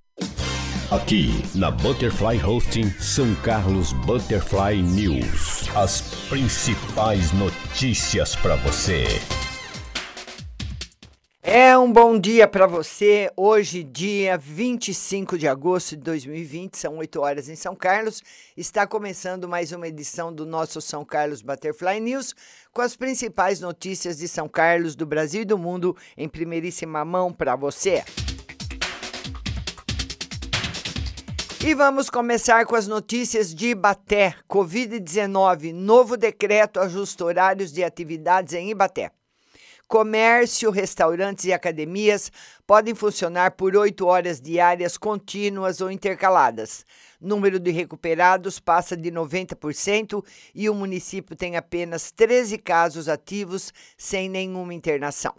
Aqui 0.91 1.45
na 1.55 1.71
Butterfly 1.71 2.39
Hosting 2.39 2.91
São 2.99 3.35
Carlos 3.43 3.93
Butterfly 4.07 4.81
News. 4.81 5.69
As 5.77 6.01
principais 6.31 7.33
notícias 7.33 8.37
para 8.37 8.55
você. 8.57 9.05
É 11.51 11.79
um 11.79 11.91
bom 11.91 12.19
dia 12.19 12.47
para 12.47 12.67
você. 12.67 13.33
Hoje, 13.35 13.83
dia 13.83 14.37
25 14.37 15.39
de 15.39 15.49
agosto 15.49 15.97
de 15.97 16.03
2020, 16.03 16.77
são 16.77 16.99
8 16.99 17.21
horas 17.23 17.49
em 17.49 17.57
São 17.57 17.75
Carlos. 17.75 18.23
Está 18.55 18.87
começando 18.87 19.49
mais 19.49 19.73
uma 19.73 19.89
edição 19.89 20.31
do 20.31 20.45
nosso 20.45 20.79
São 20.83 21.07
Carlos 21.07 21.41
Butterfly 21.41 22.01
News, 22.01 22.35
com 22.71 22.83
as 22.83 22.95
principais 22.97 23.61
notícias 23.61 24.19
de 24.19 24.29
São 24.29 24.47
Carlos, 24.47 24.95
do 24.95 25.07
Brasil 25.07 25.41
e 25.41 25.47
do 25.47 25.57
mundo 25.57 25.97
em 26.19 26.29
primeiríssima 26.29 27.03
mão 27.03 27.33
para 27.33 27.57
você. 27.57 28.05
E 31.65 31.73
vamos 31.73 32.11
começar 32.11 32.67
com 32.67 32.77
as 32.77 32.87
notícias 32.87 33.55
de 33.55 33.69
Ibaté. 33.69 34.35
Covid-19, 34.47 35.73
novo 35.73 36.15
decreto 36.19 36.79
ajusta 36.79 37.25
horários 37.25 37.73
de 37.73 37.83
atividades 37.83 38.53
em 38.53 38.69
Ibaté. 38.69 39.11
Comércio, 39.89 40.71
restaurantes 40.71 41.47
e 41.47 41.53
academias 41.55 42.31
podem 42.67 42.95
funcionar 42.95 43.53
por 43.53 43.75
oito 43.75 44.07
horas 44.07 44.39
diárias 44.39 44.99
contínuas 44.99 45.81
ou 45.81 45.91
intercaladas. 45.91 46.85
Número 47.19 47.59
de 47.59 47.71
recuperados 47.71 48.61
passa 48.61 48.95
de 48.95 49.11
90% 49.11 50.23
e 50.55 50.69
o 50.69 50.75
município 50.75 51.35
tem 51.35 51.57
apenas 51.57 52.11
13 52.11 52.59
casos 52.59 53.09
ativos 53.09 53.73
sem 53.97 54.29
nenhuma 54.29 54.75
internação. 54.75 55.35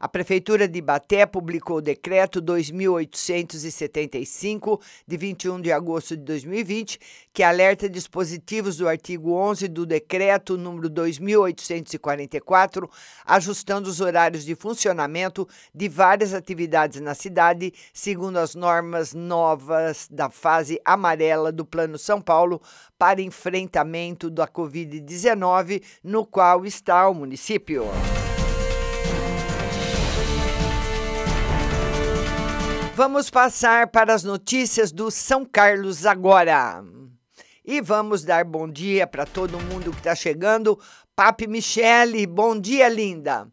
A 0.00 0.08
Prefeitura 0.08 0.66
de 0.66 0.78
Ibaté 0.78 1.26
publicou 1.26 1.76
o 1.76 1.82
decreto 1.82 2.40
2875, 2.40 4.80
de 5.06 5.16
21 5.18 5.60
de 5.60 5.70
agosto 5.70 6.16
de 6.16 6.22
2020, 6.22 6.98
que 7.34 7.42
alerta 7.42 7.86
dispositivos 7.86 8.78
do 8.78 8.88
artigo 8.88 9.32
11 9.32 9.68
do 9.68 9.84
decreto 9.84 10.56
número 10.56 10.88
2844, 10.88 12.88
ajustando 13.26 13.90
os 13.90 14.00
horários 14.00 14.46
de 14.46 14.54
funcionamento 14.54 15.46
de 15.74 15.86
várias 15.86 16.32
atividades 16.32 16.98
na 17.02 17.14
cidade, 17.14 17.74
segundo 17.92 18.38
as 18.38 18.54
normas 18.54 19.12
novas 19.12 20.08
da 20.10 20.30
fase 20.30 20.80
amarela 20.82 21.52
do 21.52 21.66
Plano 21.66 21.98
São 21.98 22.22
Paulo 22.22 22.62
para 22.98 23.20
enfrentamento 23.20 24.30
da 24.30 24.48
Covid-19, 24.48 25.82
no 26.02 26.24
qual 26.24 26.64
está 26.64 27.06
o 27.06 27.14
município. 27.14 27.84
Vamos 33.02 33.30
passar 33.30 33.86
para 33.86 34.12
as 34.12 34.24
notícias 34.24 34.92
do 34.92 35.10
São 35.10 35.42
Carlos 35.42 36.04
agora. 36.04 36.84
E 37.64 37.80
vamos 37.80 38.24
dar 38.24 38.44
bom 38.44 38.68
dia 38.68 39.06
para 39.06 39.24
todo 39.24 39.58
mundo 39.58 39.90
que 39.90 39.96
está 40.00 40.14
chegando. 40.14 40.78
Papi 41.16 41.46
Michele, 41.46 42.26
bom 42.26 42.60
dia, 42.60 42.90
linda. 42.90 43.48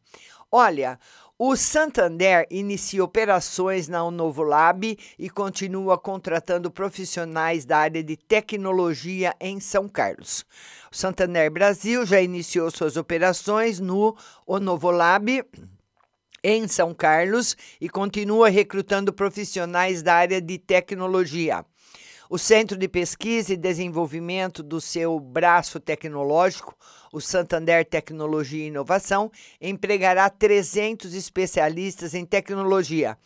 Olha, 0.51 0.99
o 1.39 1.55
Santander 1.55 2.45
inicia 2.51 3.01
operações 3.01 3.87
na 3.87 4.11
Novo 4.11 4.43
Lab 4.43 4.99
e 5.17 5.29
continua 5.29 5.97
contratando 5.97 6.69
profissionais 6.69 7.63
da 7.63 7.77
área 7.77 8.03
de 8.03 8.17
tecnologia 8.17 9.33
em 9.39 9.61
São 9.61 9.87
Carlos. 9.87 10.45
O 10.91 10.95
Santander 10.97 11.49
Brasil 11.49 12.05
já 12.05 12.19
iniciou 12.19 12.69
suas 12.69 12.97
operações 12.97 13.79
no 13.79 14.13
Novo 14.45 14.91
Lab 14.91 15.41
em 16.49 16.65
São 16.65 16.93
Carlos 16.93 17.57
e 17.81 17.89
continua 17.89 18.47
recrutando 18.47 19.11
profissionais 19.11 20.01
da 20.01 20.13
área 20.13 20.39
de 20.39 20.57
tecnologia. 20.57 21.65
O 22.29 22.37
Centro 22.37 22.77
de 22.77 22.89
Pesquisa 22.89 23.53
e 23.53 23.57
Desenvolvimento 23.57 24.61
do 24.61 24.81
seu 24.81 25.17
braço 25.17 25.79
tecnológico, 25.79 26.75
o 27.13 27.21
Santander 27.21 27.85
Tecnologia 27.85 28.65
e 28.65 28.67
Inovação, 28.67 29.31
empregará 29.61 30.29
300 30.29 31.13
especialistas 31.13 32.13
em 32.13 32.25
tecnologia, 32.25 33.17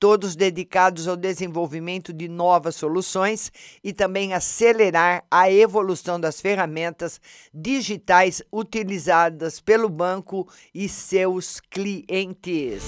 todos 0.00 0.34
dedicados 0.34 1.06
ao 1.06 1.18
desenvolvimento 1.18 2.14
de 2.14 2.28
novas 2.28 2.76
soluções 2.76 3.52
e 3.84 3.92
também 3.92 4.32
acelerar 4.32 5.22
a 5.30 5.50
evolução 5.50 6.18
das 6.18 6.40
ferramentas 6.40 7.20
digitais 7.52 8.42
utilizadas 8.50 9.60
pelo 9.60 9.90
banco 9.90 10.48
e 10.74 10.88
seus 10.88 11.60
clientes. 11.60 12.84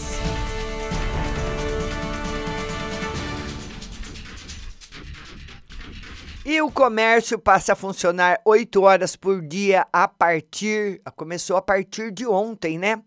E 6.50 6.62
o 6.62 6.70
comércio 6.70 7.38
passa 7.38 7.74
a 7.74 7.76
funcionar 7.76 8.40
oito 8.42 8.80
horas 8.80 9.14
por 9.14 9.42
dia 9.42 9.86
a 9.92 10.08
partir. 10.08 10.98
Começou 11.14 11.58
a 11.58 11.60
partir 11.60 12.10
de 12.10 12.26
ontem, 12.26 12.78
né? 12.78 13.02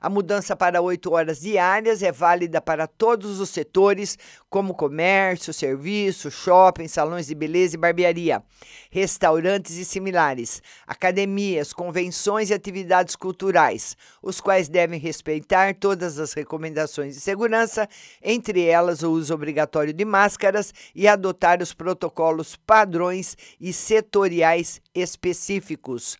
A 0.00 0.08
mudança 0.08 0.56
para 0.56 0.80
oito 0.80 1.12
horas 1.12 1.40
diárias 1.40 2.02
é 2.02 2.10
válida 2.10 2.58
para 2.58 2.86
todos 2.86 3.38
os 3.38 3.50
setores, 3.50 4.16
como 4.48 4.72
comércio, 4.72 5.52
serviço, 5.52 6.30
shopping, 6.30 6.88
salões 6.88 7.26
de 7.26 7.34
beleza 7.34 7.74
e 7.74 7.78
barbearia, 7.78 8.42
restaurantes 8.90 9.76
e 9.76 9.84
similares, 9.84 10.62
academias, 10.86 11.74
convenções 11.74 12.48
e 12.48 12.54
atividades 12.54 13.14
culturais, 13.14 13.94
os 14.22 14.40
quais 14.40 14.70
devem 14.70 14.98
respeitar 14.98 15.74
todas 15.74 16.18
as 16.18 16.32
recomendações 16.32 17.14
de 17.14 17.20
segurança, 17.20 17.86
entre 18.22 18.64
elas 18.64 19.02
o 19.02 19.10
uso 19.10 19.34
obrigatório 19.34 19.92
de 19.92 20.04
máscaras 20.06 20.72
e 20.94 21.06
adotar 21.06 21.60
os 21.60 21.74
protocolos 21.74 22.56
padrões 22.56 23.36
e 23.60 23.70
setoriais 23.70 24.80
específicos. 24.94 26.16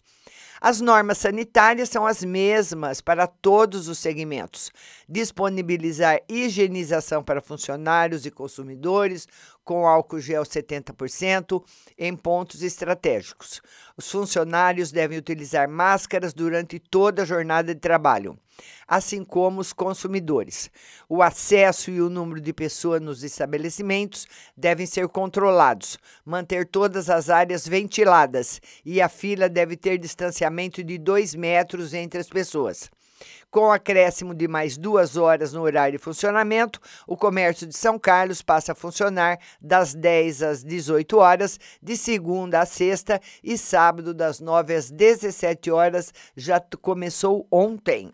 As 0.60 0.78
normas 0.78 1.16
sanitárias 1.16 1.88
são 1.88 2.06
as 2.06 2.22
mesmas 2.22 3.00
para 3.00 3.26
todos 3.26 3.88
os 3.88 3.98
segmentos. 3.98 4.70
Disponibilizar 5.08 6.20
higienização 6.28 7.24
para 7.24 7.40
funcionários 7.40 8.26
e 8.26 8.30
consumidores 8.30 9.26
com 9.64 9.86
álcool 9.86 10.20
gel 10.20 10.42
70% 10.42 11.64
em 11.96 12.14
pontos 12.14 12.62
estratégicos. 12.62 13.62
Os 13.96 14.10
funcionários 14.10 14.92
devem 14.92 15.16
utilizar 15.16 15.66
máscaras 15.66 16.34
durante 16.34 16.78
toda 16.78 17.22
a 17.22 17.26
jornada 17.26 17.74
de 17.74 17.80
trabalho 17.80 18.38
assim 18.86 19.24
como 19.24 19.60
os 19.60 19.72
consumidores. 19.72 20.70
O 21.08 21.22
acesso 21.22 21.90
e 21.90 22.00
o 22.00 22.10
número 22.10 22.40
de 22.40 22.52
pessoas 22.52 23.00
nos 23.00 23.22
estabelecimentos 23.22 24.26
devem 24.56 24.86
ser 24.86 25.08
controlados, 25.08 25.98
manter 26.24 26.66
todas 26.66 27.10
as 27.10 27.30
áreas 27.30 27.66
ventiladas 27.66 28.60
e 28.84 29.00
a 29.00 29.08
fila 29.08 29.48
deve 29.48 29.76
ter 29.76 29.98
distanciamento 29.98 30.82
de 30.82 30.98
dois 30.98 31.34
metros 31.34 31.94
entre 31.94 32.20
as 32.20 32.28
pessoas. 32.28 32.90
Com 33.50 33.72
acréscimo 33.72 34.32
de 34.32 34.46
mais 34.46 34.78
duas 34.78 35.16
horas 35.16 35.52
no 35.52 35.62
horário 35.62 35.98
de 35.98 36.02
funcionamento, 36.02 36.80
o 37.06 37.16
comércio 37.16 37.66
de 37.66 37.76
São 37.76 37.98
Carlos 37.98 38.42
passa 38.42 38.72
a 38.72 38.76
funcionar 38.76 39.38
das 39.60 39.92
10 39.92 40.42
às 40.42 40.64
18 40.64 41.18
horas, 41.18 41.58
de 41.82 41.96
segunda 41.96 42.60
a 42.60 42.66
sexta 42.66 43.20
e 43.42 43.58
sábado 43.58 44.14
das 44.14 44.38
9 44.38 44.74
às 44.74 44.90
17 44.90 45.70
horas. 45.70 46.14
Já 46.36 46.60
começou 46.80 47.46
ontem. 47.50 48.12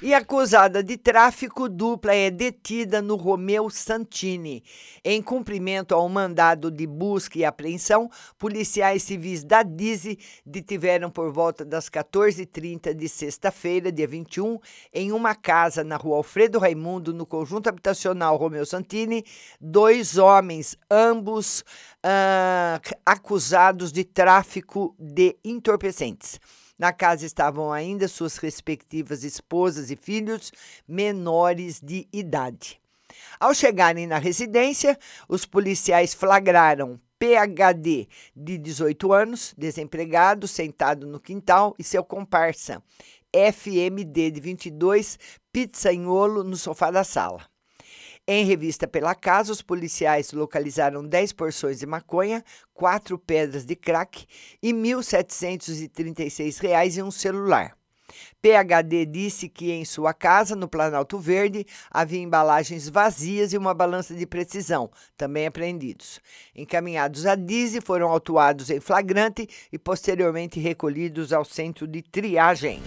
E 0.00 0.14
acusada 0.14 0.82
de 0.82 0.96
tráfico 0.96 1.68
dupla 1.68 2.14
é 2.14 2.30
detida 2.30 3.02
no 3.02 3.16
Romeu 3.16 3.68
Santini. 3.68 4.62
Em 5.04 5.20
cumprimento 5.20 5.94
ao 5.94 6.08
mandado 6.08 6.70
de 6.70 6.86
busca 6.86 7.38
e 7.38 7.44
apreensão, 7.44 8.08
policiais 8.38 9.02
civis 9.02 9.42
da 9.42 9.62
DIZI 9.62 10.18
detiveram 10.46 11.10
por 11.10 11.32
volta 11.32 11.64
das 11.64 11.90
14h30 11.90 12.94
de 12.94 13.08
sexta-feira, 13.08 13.90
dia 13.90 14.06
21, 14.06 14.58
em 14.92 15.10
uma 15.10 15.34
casa 15.34 15.82
na 15.82 15.96
rua 15.96 16.18
Alfredo 16.18 16.58
Raimundo, 16.58 17.12
no 17.12 17.26
conjunto 17.26 17.68
habitacional 17.68 18.36
Romeu 18.36 18.64
Santini, 18.64 19.24
dois 19.60 20.16
homens, 20.16 20.76
ambos 20.90 21.64
uh, 22.04 22.94
acusados 23.04 23.90
de 23.90 24.04
tráfico 24.04 24.94
de 24.98 25.36
entorpecentes. 25.44 26.38
Na 26.78 26.92
casa 26.92 27.26
estavam 27.26 27.72
ainda 27.72 28.06
suas 28.06 28.36
respectivas 28.36 29.24
esposas 29.24 29.90
e 29.90 29.96
filhos 29.96 30.52
menores 30.86 31.80
de 31.80 32.06
idade. 32.12 32.80
Ao 33.40 33.52
chegarem 33.52 34.06
na 34.06 34.18
residência, 34.18 34.96
os 35.28 35.44
policiais 35.44 36.14
flagraram 36.14 37.00
PHD 37.18 38.08
de 38.34 38.56
18 38.58 39.12
anos, 39.12 39.54
desempregado, 39.58 40.46
sentado 40.46 41.04
no 41.04 41.18
quintal, 41.18 41.74
e 41.78 41.82
seu 41.82 42.04
comparsa, 42.04 42.80
FMD 43.32 44.30
de 44.30 44.40
22, 44.40 45.18
pizzanholo 45.52 46.44
no 46.44 46.56
sofá 46.56 46.92
da 46.92 47.02
sala. 47.02 47.44
Em 48.30 48.44
revista 48.44 48.86
pela 48.86 49.14
casa, 49.14 49.50
os 49.50 49.62
policiais 49.62 50.32
localizaram 50.32 51.02
10 51.02 51.32
porções 51.32 51.78
de 51.78 51.86
maconha, 51.86 52.44
quatro 52.74 53.18
pedras 53.18 53.64
de 53.64 53.74
crack 53.74 54.26
e 54.62 54.70
R$ 54.70 54.74
1.736 54.74 56.98
em 56.98 57.02
um 57.02 57.10
celular. 57.10 57.74
PHD 58.42 59.06
disse 59.06 59.48
que 59.48 59.72
em 59.72 59.82
sua 59.82 60.12
casa, 60.12 60.54
no 60.54 60.68
Planalto 60.68 61.18
Verde, 61.18 61.64
havia 61.90 62.20
embalagens 62.20 62.86
vazias 62.86 63.54
e 63.54 63.56
uma 63.56 63.72
balança 63.72 64.14
de 64.14 64.26
precisão, 64.26 64.90
também 65.16 65.46
apreendidos. 65.46 66.20
Encaminhados 66.54 67.24
a 67.24 67.34
Dize, 67.34 67.80
foram 67.80 68.10
autuados 68.10 68.68
em 68.68 68.78
flagrante 68.78 69.48
e 69.72 69.78
posteriormente 69.78 70.60
recolhidos 70.60 71.32
ao 71.32 71.46
centro 71.46 71.86
de 71.86 72.02
triagem. 72.02 72.82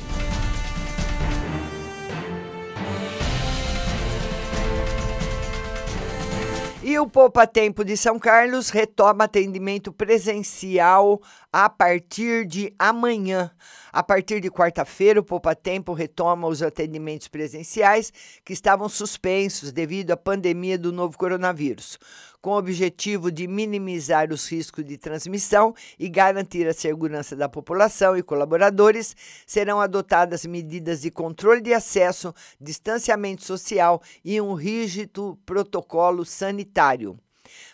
E 6.91 6.99
o 6.99 7.07
Poupa 7.07 7.47
Tempo 7.47 7.85
de 7.85 7.95
São 7.95 8.19
Carlos 8.19 8.69
retoma 8.69 9.23
atendimento 9.23 9.93
presencial 9.93 11.21
a 11.49 11.69
partir 11.69 12.45
de 12.45 12.75
amanhã. 12.77 13.49
A 13.93 14.03
partir 14.03 14.41
de 14.41 14.51
quarta-feira, 14.51 15.21
o 15.21 15.23
Poupa 15.23 15.55
Tempo 15.55 15.93
retoma 15.93 16.49
os 16.49 16.61
atendimentos 16.61 17.29
presenciais 17.29 18.11
que 18.43 18.51
estavam 18.51 18.89
suspensos 18.89 19.71
devido 19.71 20.11
à 20.11 20.17
pandemia 20.17 20.77
do 20.77 20.91
novo 20.91 21.17
coronavírus 21.17 21.97
com 22.41 22.51
o 22.51 22.57
objetivo 22.57 23.31
de 23.31 23.47
minimizar 23.47 24.31
os 24.33 24.51
riscos 24.51 24.83
de 24.83 24.97
transmissão 24.97 25.73
e 25.99 26.09
garantir 26.09 26.67
a 26.67 26.73
segurança 26.73 27.35
da 27.35 27.47
população 27.47 28.17
e 28.17 28.23
colaboradores, 28.23 29.15
serão 29.45 29.79
adotadas 29.79 30.45
medidas 30.45 31.01
de 31.01 31.11
controle 31.11 31.61
de 31.61 31.73
acesso, 31.73 32.33
distanciamento 32.59 33.43
social 33.43 34.01
e 34.25 34.41
um 34.41 34.53
rígido 34.53 35.37
protocolo 35.45 36.25
sanitário. 36.25 37.19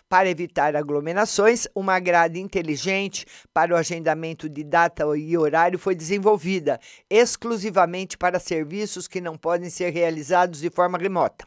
Para 0.08 0.28
evitar 0.28 0.74
aglomerações, 0.74 1.68
uma 1.74 2.00
grade 2.00 2.40
inteligente 2.40 3.24
para 3.52 3.74
o 3.74 3.76
agendamento 3.76 4.48
de 4.48 4.64
data 4.64 5.04
e 5.16 5.36
horário 5.36 5.78
foi 5.78 5.94
desenvolvida, 5.94 6.80
exclusivamente 7.08 8.18
para 8.18 8.40
serviços 8.40 9.06
que 9.06 9.20
não 9.20 9.36
podem 9.36 9.70
ser 9.70 9.90
realizados 9.90 10.60
de 10.60 10.70
forma 10.70 10.98
remota. 10.98 11.46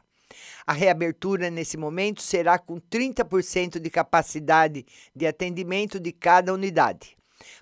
A 0.66 0.74
reabertura 0.74 1.50
nesse 1.50 1.78
momento 1.78 2.22
será 2.22 2.60
com 2.60 2.80
30% 2.80 3.80
de 3.80 3.90
capacidade 3.90 4.86
de 5.16 5.28
atendimento 5.28 6.00
de 6.00 6.12
cada 6.12 6.54
unidade. 6.54 7.18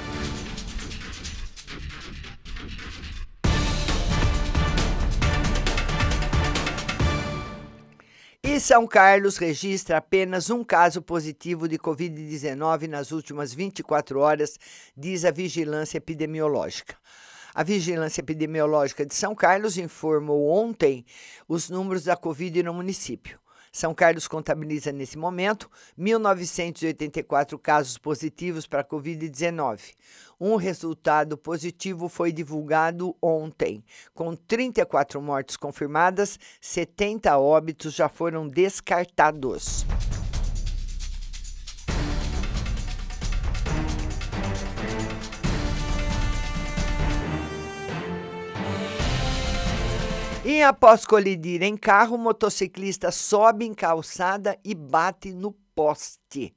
E 8.40 8.60
São 8.60 8.86
Carlos 8.86 9.36
registra 9.38 9.96
apenas 9.96 10.50
um 10.50 10.62
caso 10.62 11.02
positivo 11.02 11.66
de 11.66 11.76
Covid-19 11.76 12.86
nas 12.86 13.10
últimas 13.10 13.52
24 13.52 14.20
horas, 14.20 14.56
diz 14.96 15.24
a 15.24 15.32
Vigilância 15.32 15.98
Epidemiológica. 15.98 16.96
A 17.52 17.64
Vigilância 17.64 18.20
Epidemiológica 18.20 19.04
de 19.04 19.16
São 19.16 19.34
Carlos 19.34 19.76
informou 19.76 20.48
ontem 20.48 21.04
os 21.48 21.68
números 21.68 22.04
da 22.04 22.16
Covid 22.16 22.62
no 22.62 22.72
município. 22.72 23.40
São 23.72 23.94
Carlos 23.94 24.28
contabiliza 24.28 24.92
nesse 24.92 25.18
momento 25.18 25.70
1.984 25.98 27.58
casos 27.58 27.98
positivos 27.98 28.66
para 28.66 28.80
a 28.80 28.84
Covid-19. 28.84 29.94
Um 30.40 30.56
resultado 30.56 31.36
positivo 31.36 32.08
foi 32.08 32.32
divulgado 32.32 33.16
ontem. 33.20 33.82
Com 34.14 34.36
34 34.36 35.20
mortes 35.20 35.56
confirmadas, 35.56 36.38
70 36.60 37.38
óbitos 37.38 37.94
já 37.94 38.08
foram 38.08 38.46
descartados. 38.46 39.84
E 50.50 50.62
após 50.62 51.04
colidir 51.04 51.62
em 51.62 51.76
carro, 51.76 52.16
o 52.16 52.18
motociclista 52.18 53.10
sobe 53.10 53.66
em 53.66 53.74
calçada 53.74 54.58
e 54.64 54.74
bate 54.74 55.30
no 55.30 55.52
poste. 55.74 56.56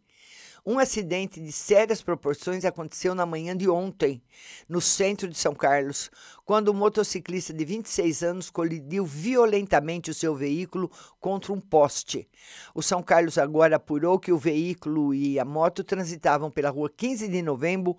Um 0.66 0.80
acidente 0.80 1.42
de 1.42 1.52
sérias 1.52 2.02
proporções 2.02 2.64
aconteceu 2.64 3.14
na 3.14 3.26
manhã 3.26 3.54
de 3.56 3.70
ontem, 3.70 4.24
no 4.70 4.80
centro 4.80 5.28
de 5.28 5.38
São 5.38 5.54
Carlos, 5.54 6.10
quando 6.46 6.70
o 6.70 6.72
um 6.72 6.76
motociclista 6.76 7.52
de 7.52 7.66
26 7.66 8.24
anos 8.24 8.50
colidiu 8.50 9.06
violentamente 9.06 10.10
o 10.10 10.14
seu 10.14 10.34
veículo 10.34 10.90
contra 11.20 11.52
um 11.52 11.60
poste. 11.60 12.30
O 12.74 12.82
São 12.82 13.04
Carlos 13.04 13.38
agora 13.38 13.76
apurou 13.76 14.18
que 14.18 14.32
o 14.32 14.38
veículo 14.38 15.14
e 15.14 15.38
a 15.38 15.44
moto 15.44 15.84
transitavam 15.84 16.50
pela 16.50 16.70
rua 16.70 16.90
15 16.90 17.28
de 17.28 17.42
novembro, 17.42 17.98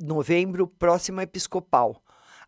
novembro 0.00 0.68
próximo 0.68 1.20
Episcopal. 1.20 2.00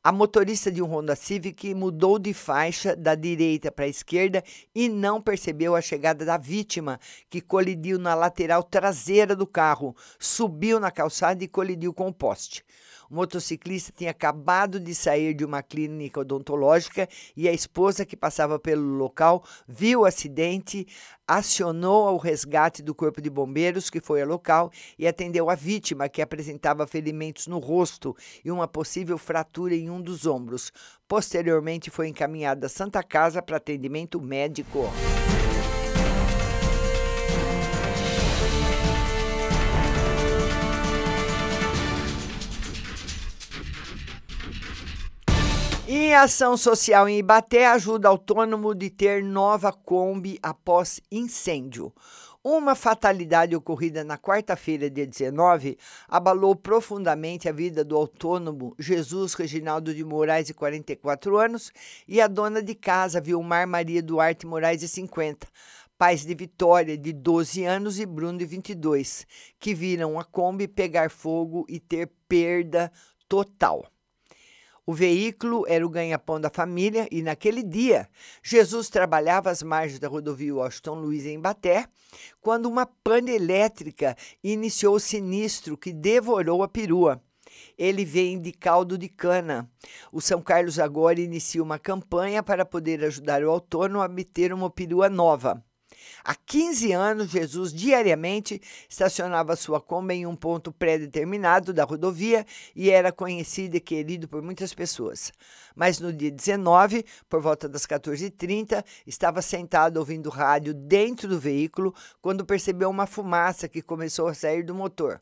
A 0.03 0.13
motorista 0.13 0.71
de 0.71 0.81
um 0.81 0.87
Honda 0.87 1.17
Civic 1.17 1.75
mudou 1.75 2.21
de 2.21 2.33
faixa 2.33 2.95
da 2.95 3.17
direita 3.17 3.71
para 3.73 3.85
a 3.85 3.89
esquerda 3.89 4.45
e 4.73 4.89
não 4.89 5.21
percebeu 5.21 5.75
a 5.75 5.81
chegada 5.81 6.25
da 6.25 6.39
vítima, 6.39 7.01
que 7.29 7.41
colidiu 7.41 7.99
na 7.99 8.15
lateral 8.15 8.63
traseira 8.63 9.35
do 9.35 9.45
carro, 9.47 9.97
subiu 10.17 10.79
na 10.79 10.93
calçada 10.93 11.43
e 11.43 11.49
colidiu 11.49 11.93
com 11.93 12.07
o 12.07 12.15
poste. 12.15 12.65
O 13.11 13.15
motociclista 13.15 13.93
tinha 13.97 14.11
acabado 14.11 14.79
de 14.79 14.95
sair 14.95 15.33
de 15.33 15.45
uma 15.45 15.63
clínica 15.63 16.21
odontológica 16.21 17.09
e 17.37 17.49
a 17.49 17.53
esposa, 17.53 18.05
que 18.05 18.17
passava 18.17 18.59
pelo 18.59 18.83
local, 18.83 19.43
viu 19.67 20.01
o 20.01 20.05
acidente, 20.05 20.87
acionou 21.27 22.15
o 22.15 22.19
resgate 22.19 22.83
do 22.83 22.95
Corpo 22.95 23.23
de 23.23 23.31
Bombeiros, 23.31 23.89
que 23.89 24.01
foi 24.01 24.21
ao 24.21 24.29
local 24.29 24.71
e 24.99 25.07
atendeu 25.07 25.49
a 25.49 25.55
vítima, 25.55 26.09
que 26.09 26.21
apresentava 26.21 26.87
ferimentos 26.87 27.47
no 27.47 27.59
rosto 27.59 28.15
e 28.45 28.51
uma 28.51 28.69
possível 28.69 29.17
fratura 29.17 29.75
em 29.75 29.89
um 29.89 30.01
dos 30.01 30.27
ombros. 30.27 30.71
Posteriormente, 31.07 31.91
foi 31.91 32.09
encaminhada 32.09 32.67
à 32.67 32.69
Santa 32.69 33.03
Casa 33.03 33.41
para 33.41 33.57
atendimento 33.57 34.21
médico. 34.21 34.91
E 45.91 46.13
ação 46.13 46.55
social 46.55 47.09
em 47.09 47.17
Ibaté 47.17 47.67
ajuda 47.67 48.11
autônomo 48.11 48.75
de 48.75 48.91
ter 48.91 49.25
nova 49.25 49.73
Kombi 49.73 50.39
após 50.43 51.01
incêndio. 51.11 51.91
Uma 52.45 52.75
fatalidade 52.75 53.57
ocorrida 53.57 54.05
na 54.05 54.19
quarta-feira, 54.19 54.91
dia 54.91 55.07
19, 55.07 55.79
abalou 56.07 56.55
profundamente 56.55 57.49
a 57.49 57.53
vida 57.53 57.83
do 57.83 57.97
autônomo 57.97 58.75
Jesus 58.79 59.33
Reginaldo 59.33 59.95
de 59.95 60.05
Moraes, 60.05 60.49
de 60.49 60.53
44 60.53 61.39
anos, 61.39 61.73
e 62.07 62.21
a 62.21 62.27
dona 62.27 62.63
de 62.63 62.75
casa, 62.75 63.19
Vilmar 63.19 63.67
Maria 63.67 64.03
Duarte 64.03 64.47
Moraes, 64.47 64.81
de 64.81 64.89
50, 64.89 65.49
pais 65.97 66.23
de 66.23 66.35
Vitória, 66.35 66.99
de 66.99 67.15
12 67.15 67.65
anos, 67.65 67.99
e 67.99 68.05
Bruno, 68.05 68.37
de 68.37 68.45
22, 68.45 69.27
que 69.59 69.73
viram 69.73 70.21
a 70.21 70.25
Kombi 70.25 70.69
pegar 70.69 71.09
fogo 71.09 71.65
e 71.67 71.81
ter 71.81 72.11
perda 72.29 72.93
total. 73.27 73.87
O 74.89 74.95
veículo 74.95 75.67
era 75.69 75.85
o 75.85 75.91
ganha-pão 75.91 76.41
da 76.41 76.49
família 76.49 77.07
e, 77.13 77.21
naquele 77.21 77.63
dia, 77.63 78.09
Jesus 78.43 78.89
trabalhava 78.89 79.51
às 79.51 79.63
margens 79.63 80.01
da 80.01 80.09
rodovia 80.09 80.55
Washington 80.55 80.95
Luiz 80.95 81.27
em 81.27 81.39
Baté, 81.39 81.87
quando 82.41 82.71
uma 82.71 82.87
pane 82.87 83.33
elétrica 83.33 84.17
iniciou 84.43 84.95
o 84.95 84.99
sinistro 84.99 85.77
que 85.77 85.93
devorou 85.93 86.63
a 86.63 86.69
perua. 86.69 87.23
Ele 87.77 88.03
vem 88.03 88.41
de 88.41 88.51
caldo 88.51 88.97
de 88.97 89.11
cana. 89.11 89.71
O 90.11 90.23
São 90.23 90.41
Carlos 90.41 90.79
agora 90.79 91.21
inicia 91.21 91.63
uma 91.63 91.79
campanha 91.79 92.43
para 92.43 92.65
poder 92.65 93.05
ajudar 93.05 93.45
o 93.45 93.51
autônomo 93.51 94.01
a 94.01 94.07
obter 94.07 94.55
uma 94.55 94.71
perua 94.71 95.11
nova. 95.11 95.63
Há 96.25 96.35
15 96.35 96.93
anos, 96.93 97.31
Jesus 97.31 97.73
diariamente 97.73 98.61
estacionava 98.89 99.57
sua 99.57 99.81
Kombi 99.81 100.15
em 100.15 100.27
um 100.27 100.37
ponto 100.37 100.73
pré-determinado 100.73 101.73
da 101.73 101.85
rodovia 101.85 102.47
e 102.75 102.91
era 102.91 103.13
conhecido 103.13 103.77
e 103.77 103.81
querido 103.81 104.29
por 104.29 104.43
muitas 104.43 104.75
pessoas. 104.75 105.33
Mas 105.75 106.01
no 106.01 106.13
dia 106.13 106.31
19, 106.31 107.05
por 107.29 107.41
volta 107.41 107.69
das 107.69 107.87
14h30, 107.87 108.85
estava 109.07 109.41
sentado 109.43 109.99
ouvindo 109.99 110.29
rádio 110.29 110.75
dentro 110.75 111.29
do 111.29 111.39
veículo 111.39 111.95
quando 112.21 112.45
percebeu 112.45 112.91
uma 112.91 113.07
fumaça 113.07 113.69
que 113.69 113.83
começou 113.83 114.29
a 114.29 114.35
sair 114.35 114.63
do 114.63 114.75
motor. 114.75 115.21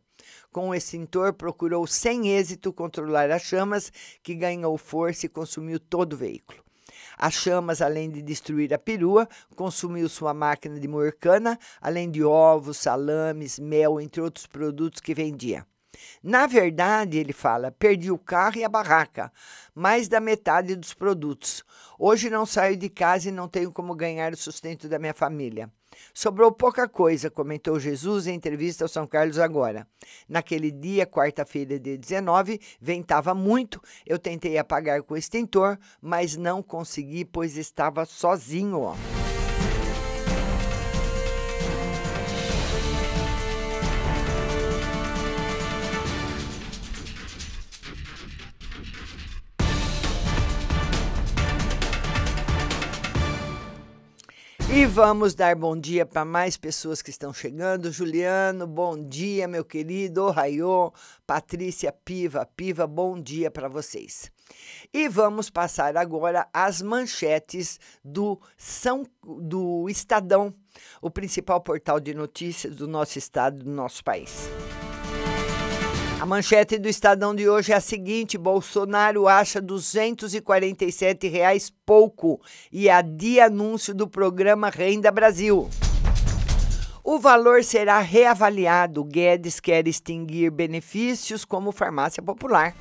Com 0.50 0.70
o 0.70 0.74
extintor, 0.74 1.34
procurou 1.34 1.86
sem 1.86 2.28
êxito 2.30 2.72
controlar 2.72 3.30
as 3.30 3.42
chamas, 3.42 3.92
que 4.22 4.34
ganhou 4.34 4.76
força 4.78 5.26
e 5.26 5.28
consumiu 5.28 5.78
todo 5.78 6.14
o 6.14 6.16
veículo. 6.16 6.65
As 7.18 7.34
chamas, 7.34 7.80
além 7.80 8.10
de 8.10 8.20
destruir 8.22 8.72
a 8.74 8.78
perua, 8.78 9.28
consumiu 9.54 10.08
sua 10.08 10.34
máquina 10.34 10.78
de 10.78 10.86
moer 10.86 11.16
cana, 11.18 11.58
além 11.80 12.10
de 12.10 12.22
ovos, 12.22 12.76
salames, 12.76 13.58
mel, 13.58 14.00
entre 14.00 14.20
outros 14.20 14.46
produtos 14.46 15.00
que 15.00 15.14
vendia. 15.14 15.66
Na 16.22 16.46
verdade, 16.46 17.18
ele 17.18 17.32
fala, 17.32 17.70
perdi 17.70 18.10
o 18.10 18.18
carro 18.18 18.58
e 18.58 18.64
a 18.64 18.68
barraca, 18.68 19.32
mais 19.74 20.08
da 20.08 20.20
metade 20.20 20.76
dos 20.76 20.92
produtos. 20.92 21.64
Hoje 21.98 22.28
não 22.28 22.44
saio 22.44 22.76
de 22.76 22.88
casa 22.88 23.28
e 23.28 23.32
não 23.32 23.48
tenho 23.48 23.72
como 23.72 23.94
ganhar 23.94 24.32
o 24.32 24.36
sustento 24.36 24.88
da 24.88 24.98
minha 24.98 25.14
família. 25.14 25.70
Sobrou 26.14 26.52
pouca 26.52 26.88
coisa, 26.88 27.30
comentou 27.30 27.78
Jesus 27.78 28.26
em 28.26 28.34
entrevista 28.34 28.84
ao 28.84 28.88
São 28.88 29.06
Carlos 29.06 29.38
agora. 29.38 29.86
Naquele 30.28 30.70
dia, 30.70 31.06
quarta-feira 31.06 31.78
de 31.78 31.96
19, 31.98 32.60
ventava 32.80 33.34
muito. 33.34 33.80
Eu 34.06 34.18
tentei 34.18 34.58
apagar 34.58 35.02
com 35.02 35.14
o 35.14 35.18
extintor, 35.18 35.78
mas 36.00 36.36
não 36.36 36.62
consegui, 36.62 37.24
pois 37.24 37.56
estava 37.56 38.04
sozinho. 38.04 39.25
E 54.76 54.84
vamos 54.84 55.34
dar 55.34 55.56
bom 55.56 55.74
dia 55.74 56.04
para 56.04 56.22
mais 56.22 56.58
pessoas 56.58 57.00
que 57.00 57.08
estão 57.08 57.32
chegando. 57.32 57.90
Juliano, 57.90 58.66
bom 58.66 58.94
dia, 59.08 59.48
meu 59.48 59.64
querido. 59.64 60.28
Raiô, 60.28 60.92
Patrícia 61.26 61.90
Piva, 61.90 62.44
Piva, 62.44 62.86
bom 62.86 63.18
dia 63.18 63.50
para 63.50 63.68
vocês. 63.68 64.30
E 64.92 65.08
vamos 65.08 65.48
passar 65.48 65.96
agora 65.96 66.46
as 66.52 66.82
manchetes 66.82 67.80
do 68.04 68.38
São 68.58 69.06
do 69.24 69.88
Estadão, 69.88 70.52
o 71.00 71.10
principal 71.10 71.58
portal 71.62 71.98
de 71.98 72.12
notícias 72.12 72.76
do 72.76 72.86
nosso 72.86 73.18
estado, 73.18 73.64
do 73.64 73.70
nosso 73.70 74.04
país. 74.04 74.46
A 76.26 76.28
manchete 76.28 76.76
do 76.76 76.88
Estadão 76.88 77.32
de 77.32 77.48
hoje 77.48 77.70
é 77.70 77.76
a 77.76 77.80
seguinte: 77.80 78.36
Bolsonaro 78.36 79.28
acha 79.28 79.60
247 79.60 81.28
reais 81.28 81.72
pouco 81.86 82.40
e 82.72 82.90
adia 82.90 83.44
anúncio 83.44 83.94
do 83.94 84.08
programa 84.08 84.68
Renda 84.68 85.12
Brasil. 85.12 85.70
O 87.04 87.20
valor 87.20 87.62
será 87.62 88.00
reavaliado. 88.00 89.04
Guedes 89.04 89.60
quer 89.60 89.86
extinguir 89.86 90.50
benefícios 90.50 91.44
como 91.44 91.70
farmácia 91.70 92.20
popular. 92.20 92.74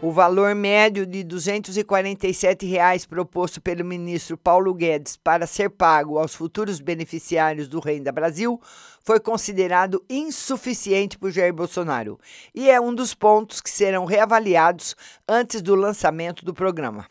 O 0.00 0.12
valor 0.12 0.54
médio 0.54 1.04
de 1.04 1.24
247 1.24 2.64
reais 2.64 3.06
proposto 3.06 3.60
pelo 3.60 3.84
ministro 3.84 4.36
Paulo 4.36 4.72
Guedes 4.72 5.16
para 5.16 5.48
ser 5.48 5.70
pago 5.70 6.16
aos 6.16 6.32
futuros 6.32 6.80
beneficiários 6.80 7.66
do 7.66 7.80
Renda 7.80 8.12
Brasil 8.12 8.60
foi 9.02 9.20
considerado 9.20 10.04
insuficiente 10.08 11.18
por 11.18 11.30
Jair 11.30 11.52
Bolsonaro 11.52 12.18
e 12.54 12.70
é 12.70 12.80
um 12.80 12.94
dos 12.94 13.14
pontos 13.14 13.60
que 13.60 13.70
serão 13.70 14.04
reavaliados 14.04 14.94
antes 15.28 15.60
do 15.60 15.74
lançamento 15.74 16.44
do 16.44 16.54
programa. 16.54 17.06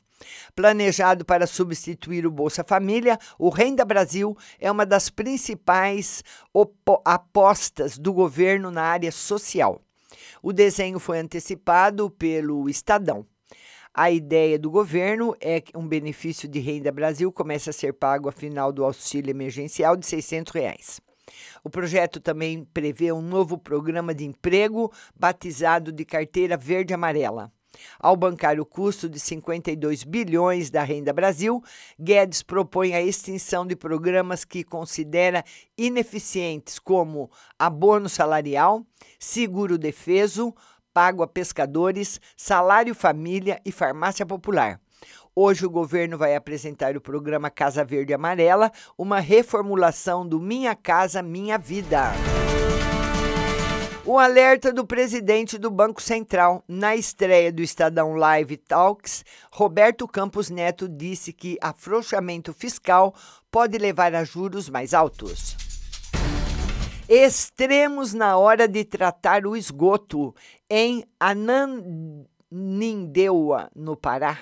Planejado 0.55 1.25
para 1.25 1.47
substituir 1.47 2.25
o 2.25 2.31
Bolsa 2.31 2.63
Família, 2.63 3.17
o 3.39 3.49
Renda 3.49 3.83
Brasil 3.83 4.37
é 4.59 4.71
uma 4.71 4.85
das 4.85 5.09
principais 5.09 6.23
apostas 7.03 7.97
do 7.97 8.13
governo 8.13 8.69
na 8.69 8.83
área 8.83 9.11
social. 9.11 9.81
O 10.43 10.53
desenho 10.53 10.99
foi 10.99 11.19
antecipado 11.19 12.09
pelo 12.09 12.69
Estadão. 12.69 13.25
A 13.93 14.09
ideia 14.09 14.57
do 14.57 14.71
governo 14.71 15.35
é 15.39 15.59
que 15.59 15.77
um 15.77 15.85
benefício 15.85 16.47
de 16.47 16.59
renda 16.59 16.91
Brasil 16.91 17.31
comece 17.31 17.69
a 17.69 17.73
ser 17.73 17.93
pago 17.93 18.29
a 18.29 18.31
final 18.31 18.71
do 18.71 18.85
auxílio 18.85 19.29
emergencial 19.29 19.97
de 19.97 20.05
600 20.05 20.53
reais. 20.53 21.01
O 21.63 21.69
projeto 21.69 22.19
também 22.19 22.63
prevê 22.73 23.11
um 23.11 23.21
novo 23.21 23.57
programa 23.57 24.13
de 24.13 24.25
emprego 24.25 24.91
batizado 25.15 25.91
de 25.91 26.05
Carteira 26.05 26.57
Verde 26.57 26.93
Amarela. 26.93 27.51
Ao 27.99 28.15
bancar 28.15 28.59
o 28.59 28.65
custo 28.65 29.09
de 29.09 29.19
52 29.19 30.03
bilhões 30.03 30.69
da 30.69 30.83
Renda 30.83 31.13
Brasil, 31.13 31.63
Guedes 31.99 32.43
propõe 32.43 32.93
a 32.93 33.01
extinção 33.01 33.65
de 33.65 33.75
programas 33.75 34.43
que 34.43 34.63
considera 34.63 35.43
ineficientes, 35.77 36.79
como 36.79 37.31
abono 37.57 38.09
salarial, 38.09 38.85
seguro 39.17 39.77
defeso, 39.77 40.53
pago 40.93 41.23
a 41.23 41.27
pescadores, 41.27 42.19
salário 42.35 42.93
família 42.93 43.61
e 43.65 43.71
farmácia 43.71 44.25
popular. 44.25 44.79
Hoje 45.33 45.65
o 45.65 45.69
governo 45.69 46.17
vai 46.17 46.35
apresentar 46.35 46.97
o 46.97 47.01
programa 47.01 47.49
Casa 47.49 47.85
Verde 47.85 48.13
Amarela, 48.13 48.69
uma 48.97 49.21
reformulação 49.21 50.27
do 50.27 50.41
Minha 50.41 50.75
Casa 50.75 51.23
Minha 51.23 51.57
Vida. 51.57 52.11
O 54.05 54.19
alerta 54.19 54.73
do 54.73 54.85
presidente 54.85 55.57
do 55.57 55.71
Banco 55.71 56.01
Central. 56.01 56.61
Na 56.67 56.97
estreia 56.97 57.49
do 57.49 57.61
Estadão 57.61 58.13
Live 58.15 58.57
Talks, 58.57 59.23
Roberto 59.53 60.05
Campos 60.05 60.49
Neto 60.49 60.89
disse 60.89 61.31
que 61.31 61.57
afrouxamento 61.61 62.51
fiscal 62.51 63.15
pode 63.49 63.77
levar 63.77 64.13
a 64.13 64.25
juros 64.25 64.67
mais 64.67 64.93
altos. 64.93 65.55
Extremos 67.07 68.13
na 68.13 68.35
hora 68.37 68.67
de 68.67 68.83
tratar 68.83 69.47
o 69.47 69.55
esgoto. 69.55 70.35
Em 70.69 71.05
Ananindeua, 71.17 72.29
no 73.73 73.95
Pará, 73.95 74.39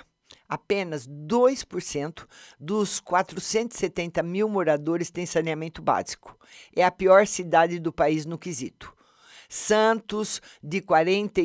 apenas 0.49 1.07
2% 1.07 2.27
dos 2.59 2.99
470 2.99 4.23
mil 4.23 4.49
moradores 4.49 5.11
têm 5.11 5.25
saneamento 5.25 5.81
básico. 5.81 6.35
É 6.75 6.83
a 6.83 6.91
pior 6.91 7.27
cidade 7.27 7.79
do 7.79 7.93
país 7.93 8.25
no 8.25 8.37
quesito. 8.37 8.91
Santos, 9.47 10.41
de 10.61 10.81
40 10.81 11.41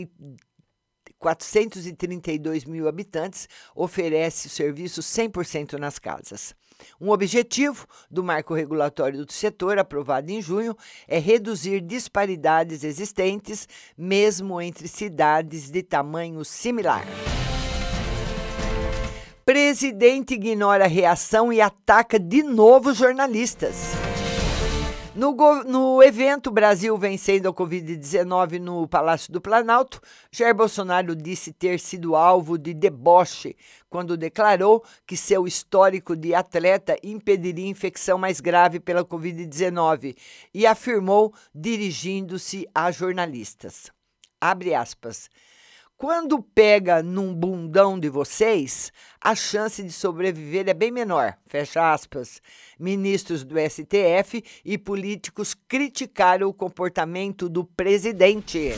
432 1.19 2.67
mil 2.67 2.87
habitantes, 2.87 3.49
oferece 3.75 4.47
o 4.47 4.51
serviço 4.51 5.01
100% 5.01 5.79
nas 5.79 5.99
casas. 5.99 6.55
Um 7.01 7.11
objetivo 7.11 7.87
do 8.11 8.23
marco 8.23 8.53
regulatório 8.53 9.25
do 9.25 9.33
setor, 9.33 9.79
aprovado 9.79 10.31
em 10.31 10.43
junho, 10.43 10.77
é 11.09 11.19
reduzir 11.19 11.81
disparidades 11.81 12.85
existentes, 12.85 13.67
mesmo 13.97 14.61
entre 14.61 14.87
cidades 14.87 15.71
de 15.71 15.83
tamanho 15.83 16.45
similar. 16.45 17.07
Presidente 19.45 20.33
ignora 20.33 20.87
a 20.87 20.89
reação 20.89 21.53
e 21.53 21.61
ataca 21.61 22.19
de 22.19 22.43
novo 22.43 22.95
jornalistas. 22.95 23.93
No, 25.15 25.37
no, 25.65 26.03
evento 26.03 26.51
Brasil 26.51 26.97
vencendo 26.97 27.51
a 27.51 27.53
Covid-19 27.53 28.59
no 28.59 28.89
Palácio 28.89 29.31
do 29.31 29.43
Planalto, 29.43 30.01
Jair 30.33 30.55
Bolsonaro 30.55 31.15
disse 31.15 31.53
ter 31.53 31.79
sido 31.79 32.17
alvo 32.17 32.57
de 32.57 32.73
deboche 32.73 33.55
quando 33.91 34.17
declarou 34.17 34.83
que 35.07 35.15
seu 35.15 35.47
histórico 35.47 36.17
de 36.17 36.35
atleta 36.35 36.97
impediria 37.03 37.69
infecção 37.69 38.17
mais 38.17 38.41
grave 38.41 38.81
pela 38.81 39.05
Covid-19 39.05 40.17
e 40.55 40.67
afirmou 40.67 41.35
dirigindo-se 41.55 42.67
a 42.75 42.91
jornalistas. 42.91 43.93
Abre 44.41 44.75
aspas. 44.75 45.29
Quando 46.07 46.43
pega 46.43 47.03
num 47.03 47.35
bundão 47.35 47.99
de 47.99 48.11
vocês, 48.11 48.93
a 49.19 49.35
chance 49.35 49.83
de 49.83 49.91
sobreviver 49.91 50.69
é 50.69 50.75
bem 50.75 50.91
menor. 50.91 51.35
Fecha 51.47 51.95
aspas. 51.95 52.43
Ministros 52.79 53.43
do 53.43 53.55
STF 53.59 54.45
e 54.63 54.77
políticos 54.77 55.55
criticaram 55.67 56.47
o 56.47 56.53
comportamento 56.53 57.49
do 57.49 57.65
presidente. 57.65 58.73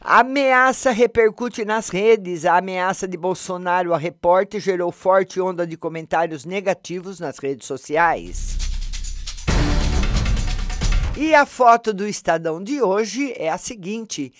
A 0.00 0.20
ameaça 0.20 0.92
repercute 0.92 1.62
nas 1.62 1.90
redes. 1.90 2.46
A 2.46 2.56
ameaça 2.56 3.06
de 3.06 3.18
Bolsonaro 3.18 3.92
a 3.92 3.98
repórter 3.98 4.62
gerou 4.62 4.90
forte 4.90 5.42
onda 5.42 5.66
de 5.66 5.76
comentários 5.76 6.46
negativos 6.46 7.20
nas 7.20 7.36
redes 7.36 7.66
sociais. 7.66 8.56
E 11.18 11.34
a 11.34 11.44
foto 11.44 11.92
do 11.92 12.08
Estadão 12.08 12.64
de 12.64 12.80
hoje 12.80 13.34
é 13.36 13.50
a 13.50 13.58
seguinte: 13.58 14.32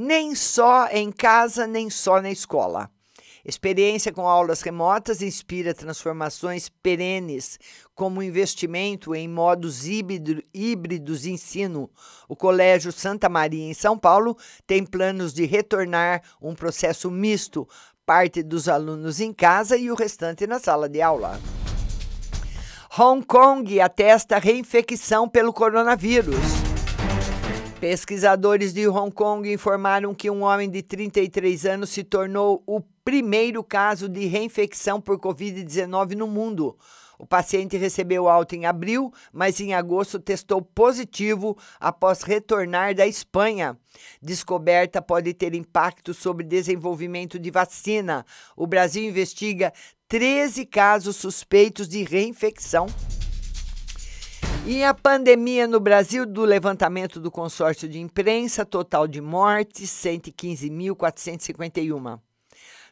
nem 0.00 0.32
só 0.32 0.86
em 0.92 1.10
casa, 1.10 1.66
nem 1.66 1.90
só 1.90 2.22
na 2.22 2.30
escola. 2.30 2.88
Experiência 3.44 4.12
com 4.12 4.28
aulas 4.28 4.62
remotas 4.62 5.22
inspira 5.22 5.74
transformações 5.74 6.68
perenes, 6.68 7.58
como 7.96 8.22
investimento 8.22 9.12
em 9.12 9.26
modos 9.26 9.88
híbrido, 9.88 10.40
híbridos 10.54 11.22
de 11.22 11.32
ensino. 11.32 11.90
O 12.28 12.36
Colégio 12.36 12.92
Santa 12.92 13.28
Maria, 13.28 13.64
em 13.64 13.74
São 13.74 13.98
Paulo, 13.98 14.36
tem 14.68 14.86
planos 14.86 15.32
de 15.32 15.44
retornar 15.46 16.22
um 16.40 16.54
processo 16.54 17.10
misto, 17.10 17.68
parte 18.06 18.40
dos 18.40 18.68
alunos 18.68 19.18
em 19.18 19.32
casa 19.32 19.76
e 19.76 19.90
o 19.90 19.96
restante 19.96 20.46
na 20.46 20.60
sala 20.60 20.88
de 20.88 21.02
aula. 21.02 21.40
Hong 22.96 23.26
Kong 23.26 23.80
atesta 23.80 24.38
reinfecção 24.38 25.28
pelo 25.28 25.52
coronavírus. 25.52 26.67
Pesquisadores 27.80 28.74
de 28.74 28.88
Hong 28.88 29.12
Kong 29.12 29.52
informaram 29.52 30.12
que 30.12 30.28
um 30.28 30.42
homem 30.42 30.68
de 30.68 30.82
33 30.82 31.64
anos 31.64 31.90
se 31.90 32.02
tornou 32.02 32.60
o 32.66 32.80
primeiro 33.04 33.62
caso 33.62 34.08
de 34.08 34.26
reinfecção 34.26 35.00
por 35.00 35.16
Covid-19 35.16 36.16
no 36.16 36.26
mundo. 36.26 36.76
O 37.16 37.24
paciente 37.24 37.76
recebeu 37.76 38.28
alta 38.28 38.56
em 38.56 38.66
abril, 38.66 39.12
mas 39.32 39.60
em 39.60 39.74
agosto 39.74 40.18
testou 40.18 40.60
positivo 40.60 41.56
após 41.78 42.22
retornar 42.22 42.96
da 42.96 43.06
Espanha. 43.06 43.78
Descoberta 44.20 45.00
pode 45.00 45.32
ter 45.32 45.54
impacto 45.54 46.12
sobre 46.12 46.44
desenvolvimento 46.44 47.38
de 47.38 47.50
vacina. 47.50 48.26
O 48.56 48.66
Brasil 48.66 49.04
investiga 49.04 49.72
13 50.08 50.66
casos 50.66 51.14
suspeitos 51.14 51.88
de 51.88 52.02
reinfecção. 52.02 52.88
E 54.70 54.84
a 54.84 54.92
pandemia 54.92 55.66
no 55.66 55.80
Brasil, 55.80 56.26
do 56.26 56.44
levantamento 56.44 57.18
do 57.18 57.30
consórcio 57.30 57.88
de 57.88 57.98
imprensa, 57.98 58.66
total 58.66 59.08
de 59.08 59.18
mortes, 59.18 59.88
115.451. 59.88 62.20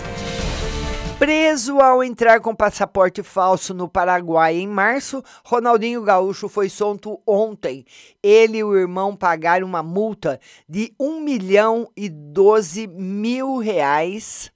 Preso 1.17 1.79
ao 1.79 2.03
entrar 2.03 2.41
com 2.41 2.53
passaporte 2.53 3.23
falso 3.23 3.73
no 3.73 3.87
Paraguai 3.87 4.57
em 4.57 4.67
março, 4.67 5.23
Ronaldinho 5.45 6.03
Gaúcho 6.03 6.49
foi 6.49 6.67
solto 6.67 7.21
ontem. 7.25 7.85
Ele 8.21 8.57
e 8.57 8.63
o 8.65 8.75
irmão 8.75 9.15
pagaram 9.15 9.65
uma 9.65 9.81
multa 9.81 10.37
de 10.67 10.93
1 10.99 11.21
milhão 11.21 11.89
e 11.95 12.09
12 12.09 12.87
mil 12.87 13.59
reais 13.59 14.51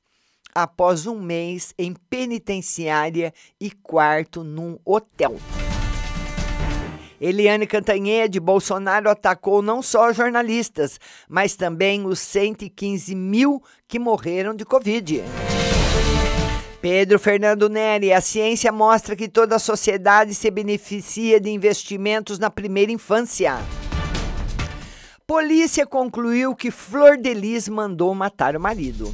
após 0.57 1.05
um 1.05 1.21
mês 1.21 1.71
em 1.77 1.93
penitenciária 2.09 3.31
e 3.61 3.69
quarto 3.69 4.43
num 4.43 4.79
hotel. 4.83 5.35
Eliane 7.21 7.67
Cantanhede, 7.67 8.39
Bolsonaro 8.39 9.07
atacou 9.07 9.61
não 9.61 9.83
só 9.83 10.11
jornalistas, 10.11 10.99
mas 11.29 11.55
também 11.55 12.07
os 12.07 12.17
115 12.19 13.13
mil 13.13 13.61
que 13.87 13.99
morreram 13.99 14.55
de 14.55 14.65
Covid. 14.65 15.23
Pedro 16.81 17.19
Fernando 17.19 17.69
Neri, 17.69 18.11
a 18.11 18.19
ciência 18.19 18.71
mostra 18.71 19.15
que 19.15 19.29
toda 19.29 19.57
a 19.57 19.59
sociedade 19.59 20.33
se 20.33 20.49
beneficia 20.49 21.39
de 21.39 21.51
investimentos 21.51 22.39
na 22.39 22.49
primeira 22.49 22.91
infância. 22.91 23.57
Polícia 25.27 25.85
concluiu 25.85 26.55
que 26.55 26.71
Flor 26.71 27.15
de 27.17 27.33
Lis 27.35 27.67
mandou 27.67 28.15
matar 28.15 28.55
o 28.55 28.59
marido. 28.59 29.13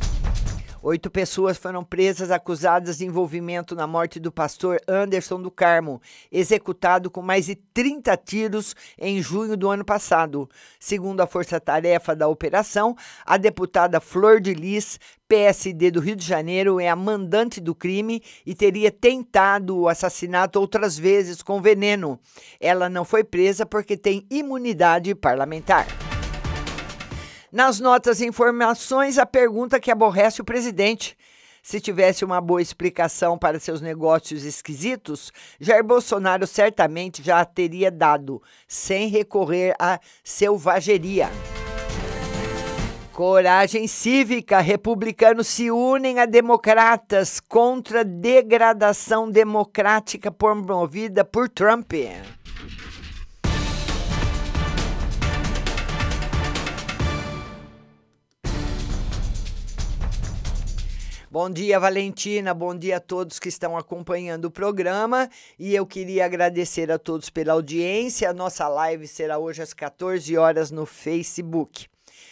Oito 0.85 1.09
pessoas 1.09 1.57
foram 1.57 1.81
presas 1.81 2.29
acusadas 2.29 2.97
de 2.97 3.05
envolvimento 3.05 3.73
na 3.73 3.87
morte 3.87 4.19
do 4.19 4.29
pastor 4.29 4.81
Anderson 4.85 5.41
do 5.41 5.49
Carmo, 5.49 6.01
executado 6.29 7.09
com 7.09 7.21
mais 7.21 7.45
de 7.45 7.55
30 7.55 8.17
tiros 8.17 8.75
em 8.99 9.21
junho 9.21 9.55
do 9.55 9.69
ano 9.69 9.85
passado. 9.85 10.49
Segundo 10.77 11.21
a 11.21 11.25
força-tarefa 11.25 12.13
da 12.13 12.27
operação, 12.27 12.97
a 13.25 13.37
deputada 13.37 14.01
Flor 14.01 14.41
de 14.41 14.53
Lis, 14.53 14.99
PSD 15.25 15.89
do 15.89 16.01
Rio 16.01 16.17
de 16.17 16.25
Janeiro, 16.25 16.81
é 16.81 16.89
a 16.89 16.97
mandante 16.97 17.61
do 17.61 17.73
crime 17.73 18.21
e 18.45 18.53
teria 18.53 18.91
tentado 18.91 19.77
o 19.77 19.87
assassinato 19.87 20.59
outras 20.59 20.97
vezes 20.99 21.41
com 21.41 21.61
veneno. 21.61 22.19
Ela 22.59 22.89
não 22.89 23.05
foi 23.05 23.23
presa 23.23 23.65
porque 23.65 23.95
tem 23.95 24.27
imunidade 24.29 25.15
parlamentar. 25.15 26.02
Nas 27.53 27.79
notas 27.79 28.19
e 28.19 28.25
informações, 28.25 29.19
a 29.19 29.27
pergunta 29.27 29.79
que 29.79 29.91
aborrece 29.91 30.41
o 30.41 30.43
presidente. 30.43 31.15
Se 31.61 31.79
tivesse 31.79 32.25
uma 32.25 32.41
boa 32.41 32.63
explicação 32.63 33.37
para 33.37 33.59
seus 33.59 33.79
negócios 33.79 34.43
esquisitos, 34.43 35.31
Jair 35.59 35.83
Bolsonaro 35.83 36.47
certamente 36.47 37.21
já 37.21 37.41
a 37.41 37.45
teria 37.45 37.91
dado, 37.91 38.41
sem 38.67 39.07
recorrer 39.07 39.75
à 39.77 39.99
selvageria. 40.23 41.29
Coragem 43.11 43.85
cívica. 43.85 44.59
Republicanos 44.59 45.45
se 45.45 45.69
unem 45.69 46.19
a 46.19 46.25
democratas 46.25 47.39
contra 47.39 47.99
a 47.99 48.03
degradação 48.03 49.29
democrática 49.29 50.31
promovida 50.31 51.23
por 51.23 51.47
Trump. 51.47 51.93
Bom 61.33 61.49
dia, 61.49 61.79
Valentina. 61.79 62.53
Bom 62.53 62.77
dia 62.77 62.97
a 62.97 62.99
todos 62.99 63.39
que 63.39 63.49
estão 63.49 63.75
acompanhando 63.75 64.45
o 64.45 64.51
programa. 64.51 65.27
E 65.57 65.73
eu 65.73 65.83
queria 65.83 66.25
agradecer 66.25 66.91
a 66.91 66.99
todos 66.99 67.31
pela 67.31 67.53
audiência. 67.53 68.29
A 68.29 68.33
nossa 68.33 68.67
live 68.67 69.07
será 69.07 69.39
hoje 69.39 69.63
às 69.63 69.73
14 69.73 70.37
horas 70.37 70.69
no 70.69 70.85
Facebook. 70.85 71.87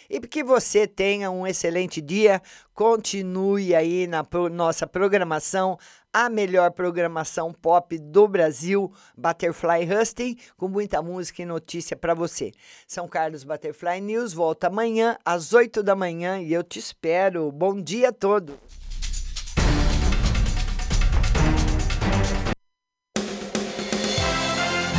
E 0.08 0.20
que 0.20 0.44
você 0.44 0.86
tenha 0.86 1.32
um 1.32 1.44
excelente 1.44 2.00
dia. 2.00 2.40
Continue 2.72 3.74
aí 3.74 4.06
na 4.06 4.22
pro 4.22 4.48
nossa 4.48 4.86
programação, 4.86 5.76
a 6.12 6.28
melhor 6.28 6.70
programação 6.70 7.52
pop 7.52 7.98
do 7.98 8.28
Brasil, 8.28 8.92
Butterfly 9.16 9.84
Husting, 9.92 10.36
com 10.56 10.68
muita 10.68 11.02
música 11.02 11.42
e 11.42 11.44
notícia 11.44 11.96
para 11.96 12.14
você. 12.14 12.52
São 12.86 13.08
Carlos 13.08 13.42
Butterfly 13.42 14.00
News 14.00 14.32
volta 14.32 14.68
amanhã 14.68 15.18
às 15.24 15.52
8 15.52 15.82
da 15.82 15.96
manhã 15.96 16.40
e 16.40 16.52
eu 16.52 16.62
te 16.62 16.78
espero. 16.78 17.50
Bom 17.50 17.82
dia 17.82 18.10
a 18.10 18.12
todos. 18.12 18.81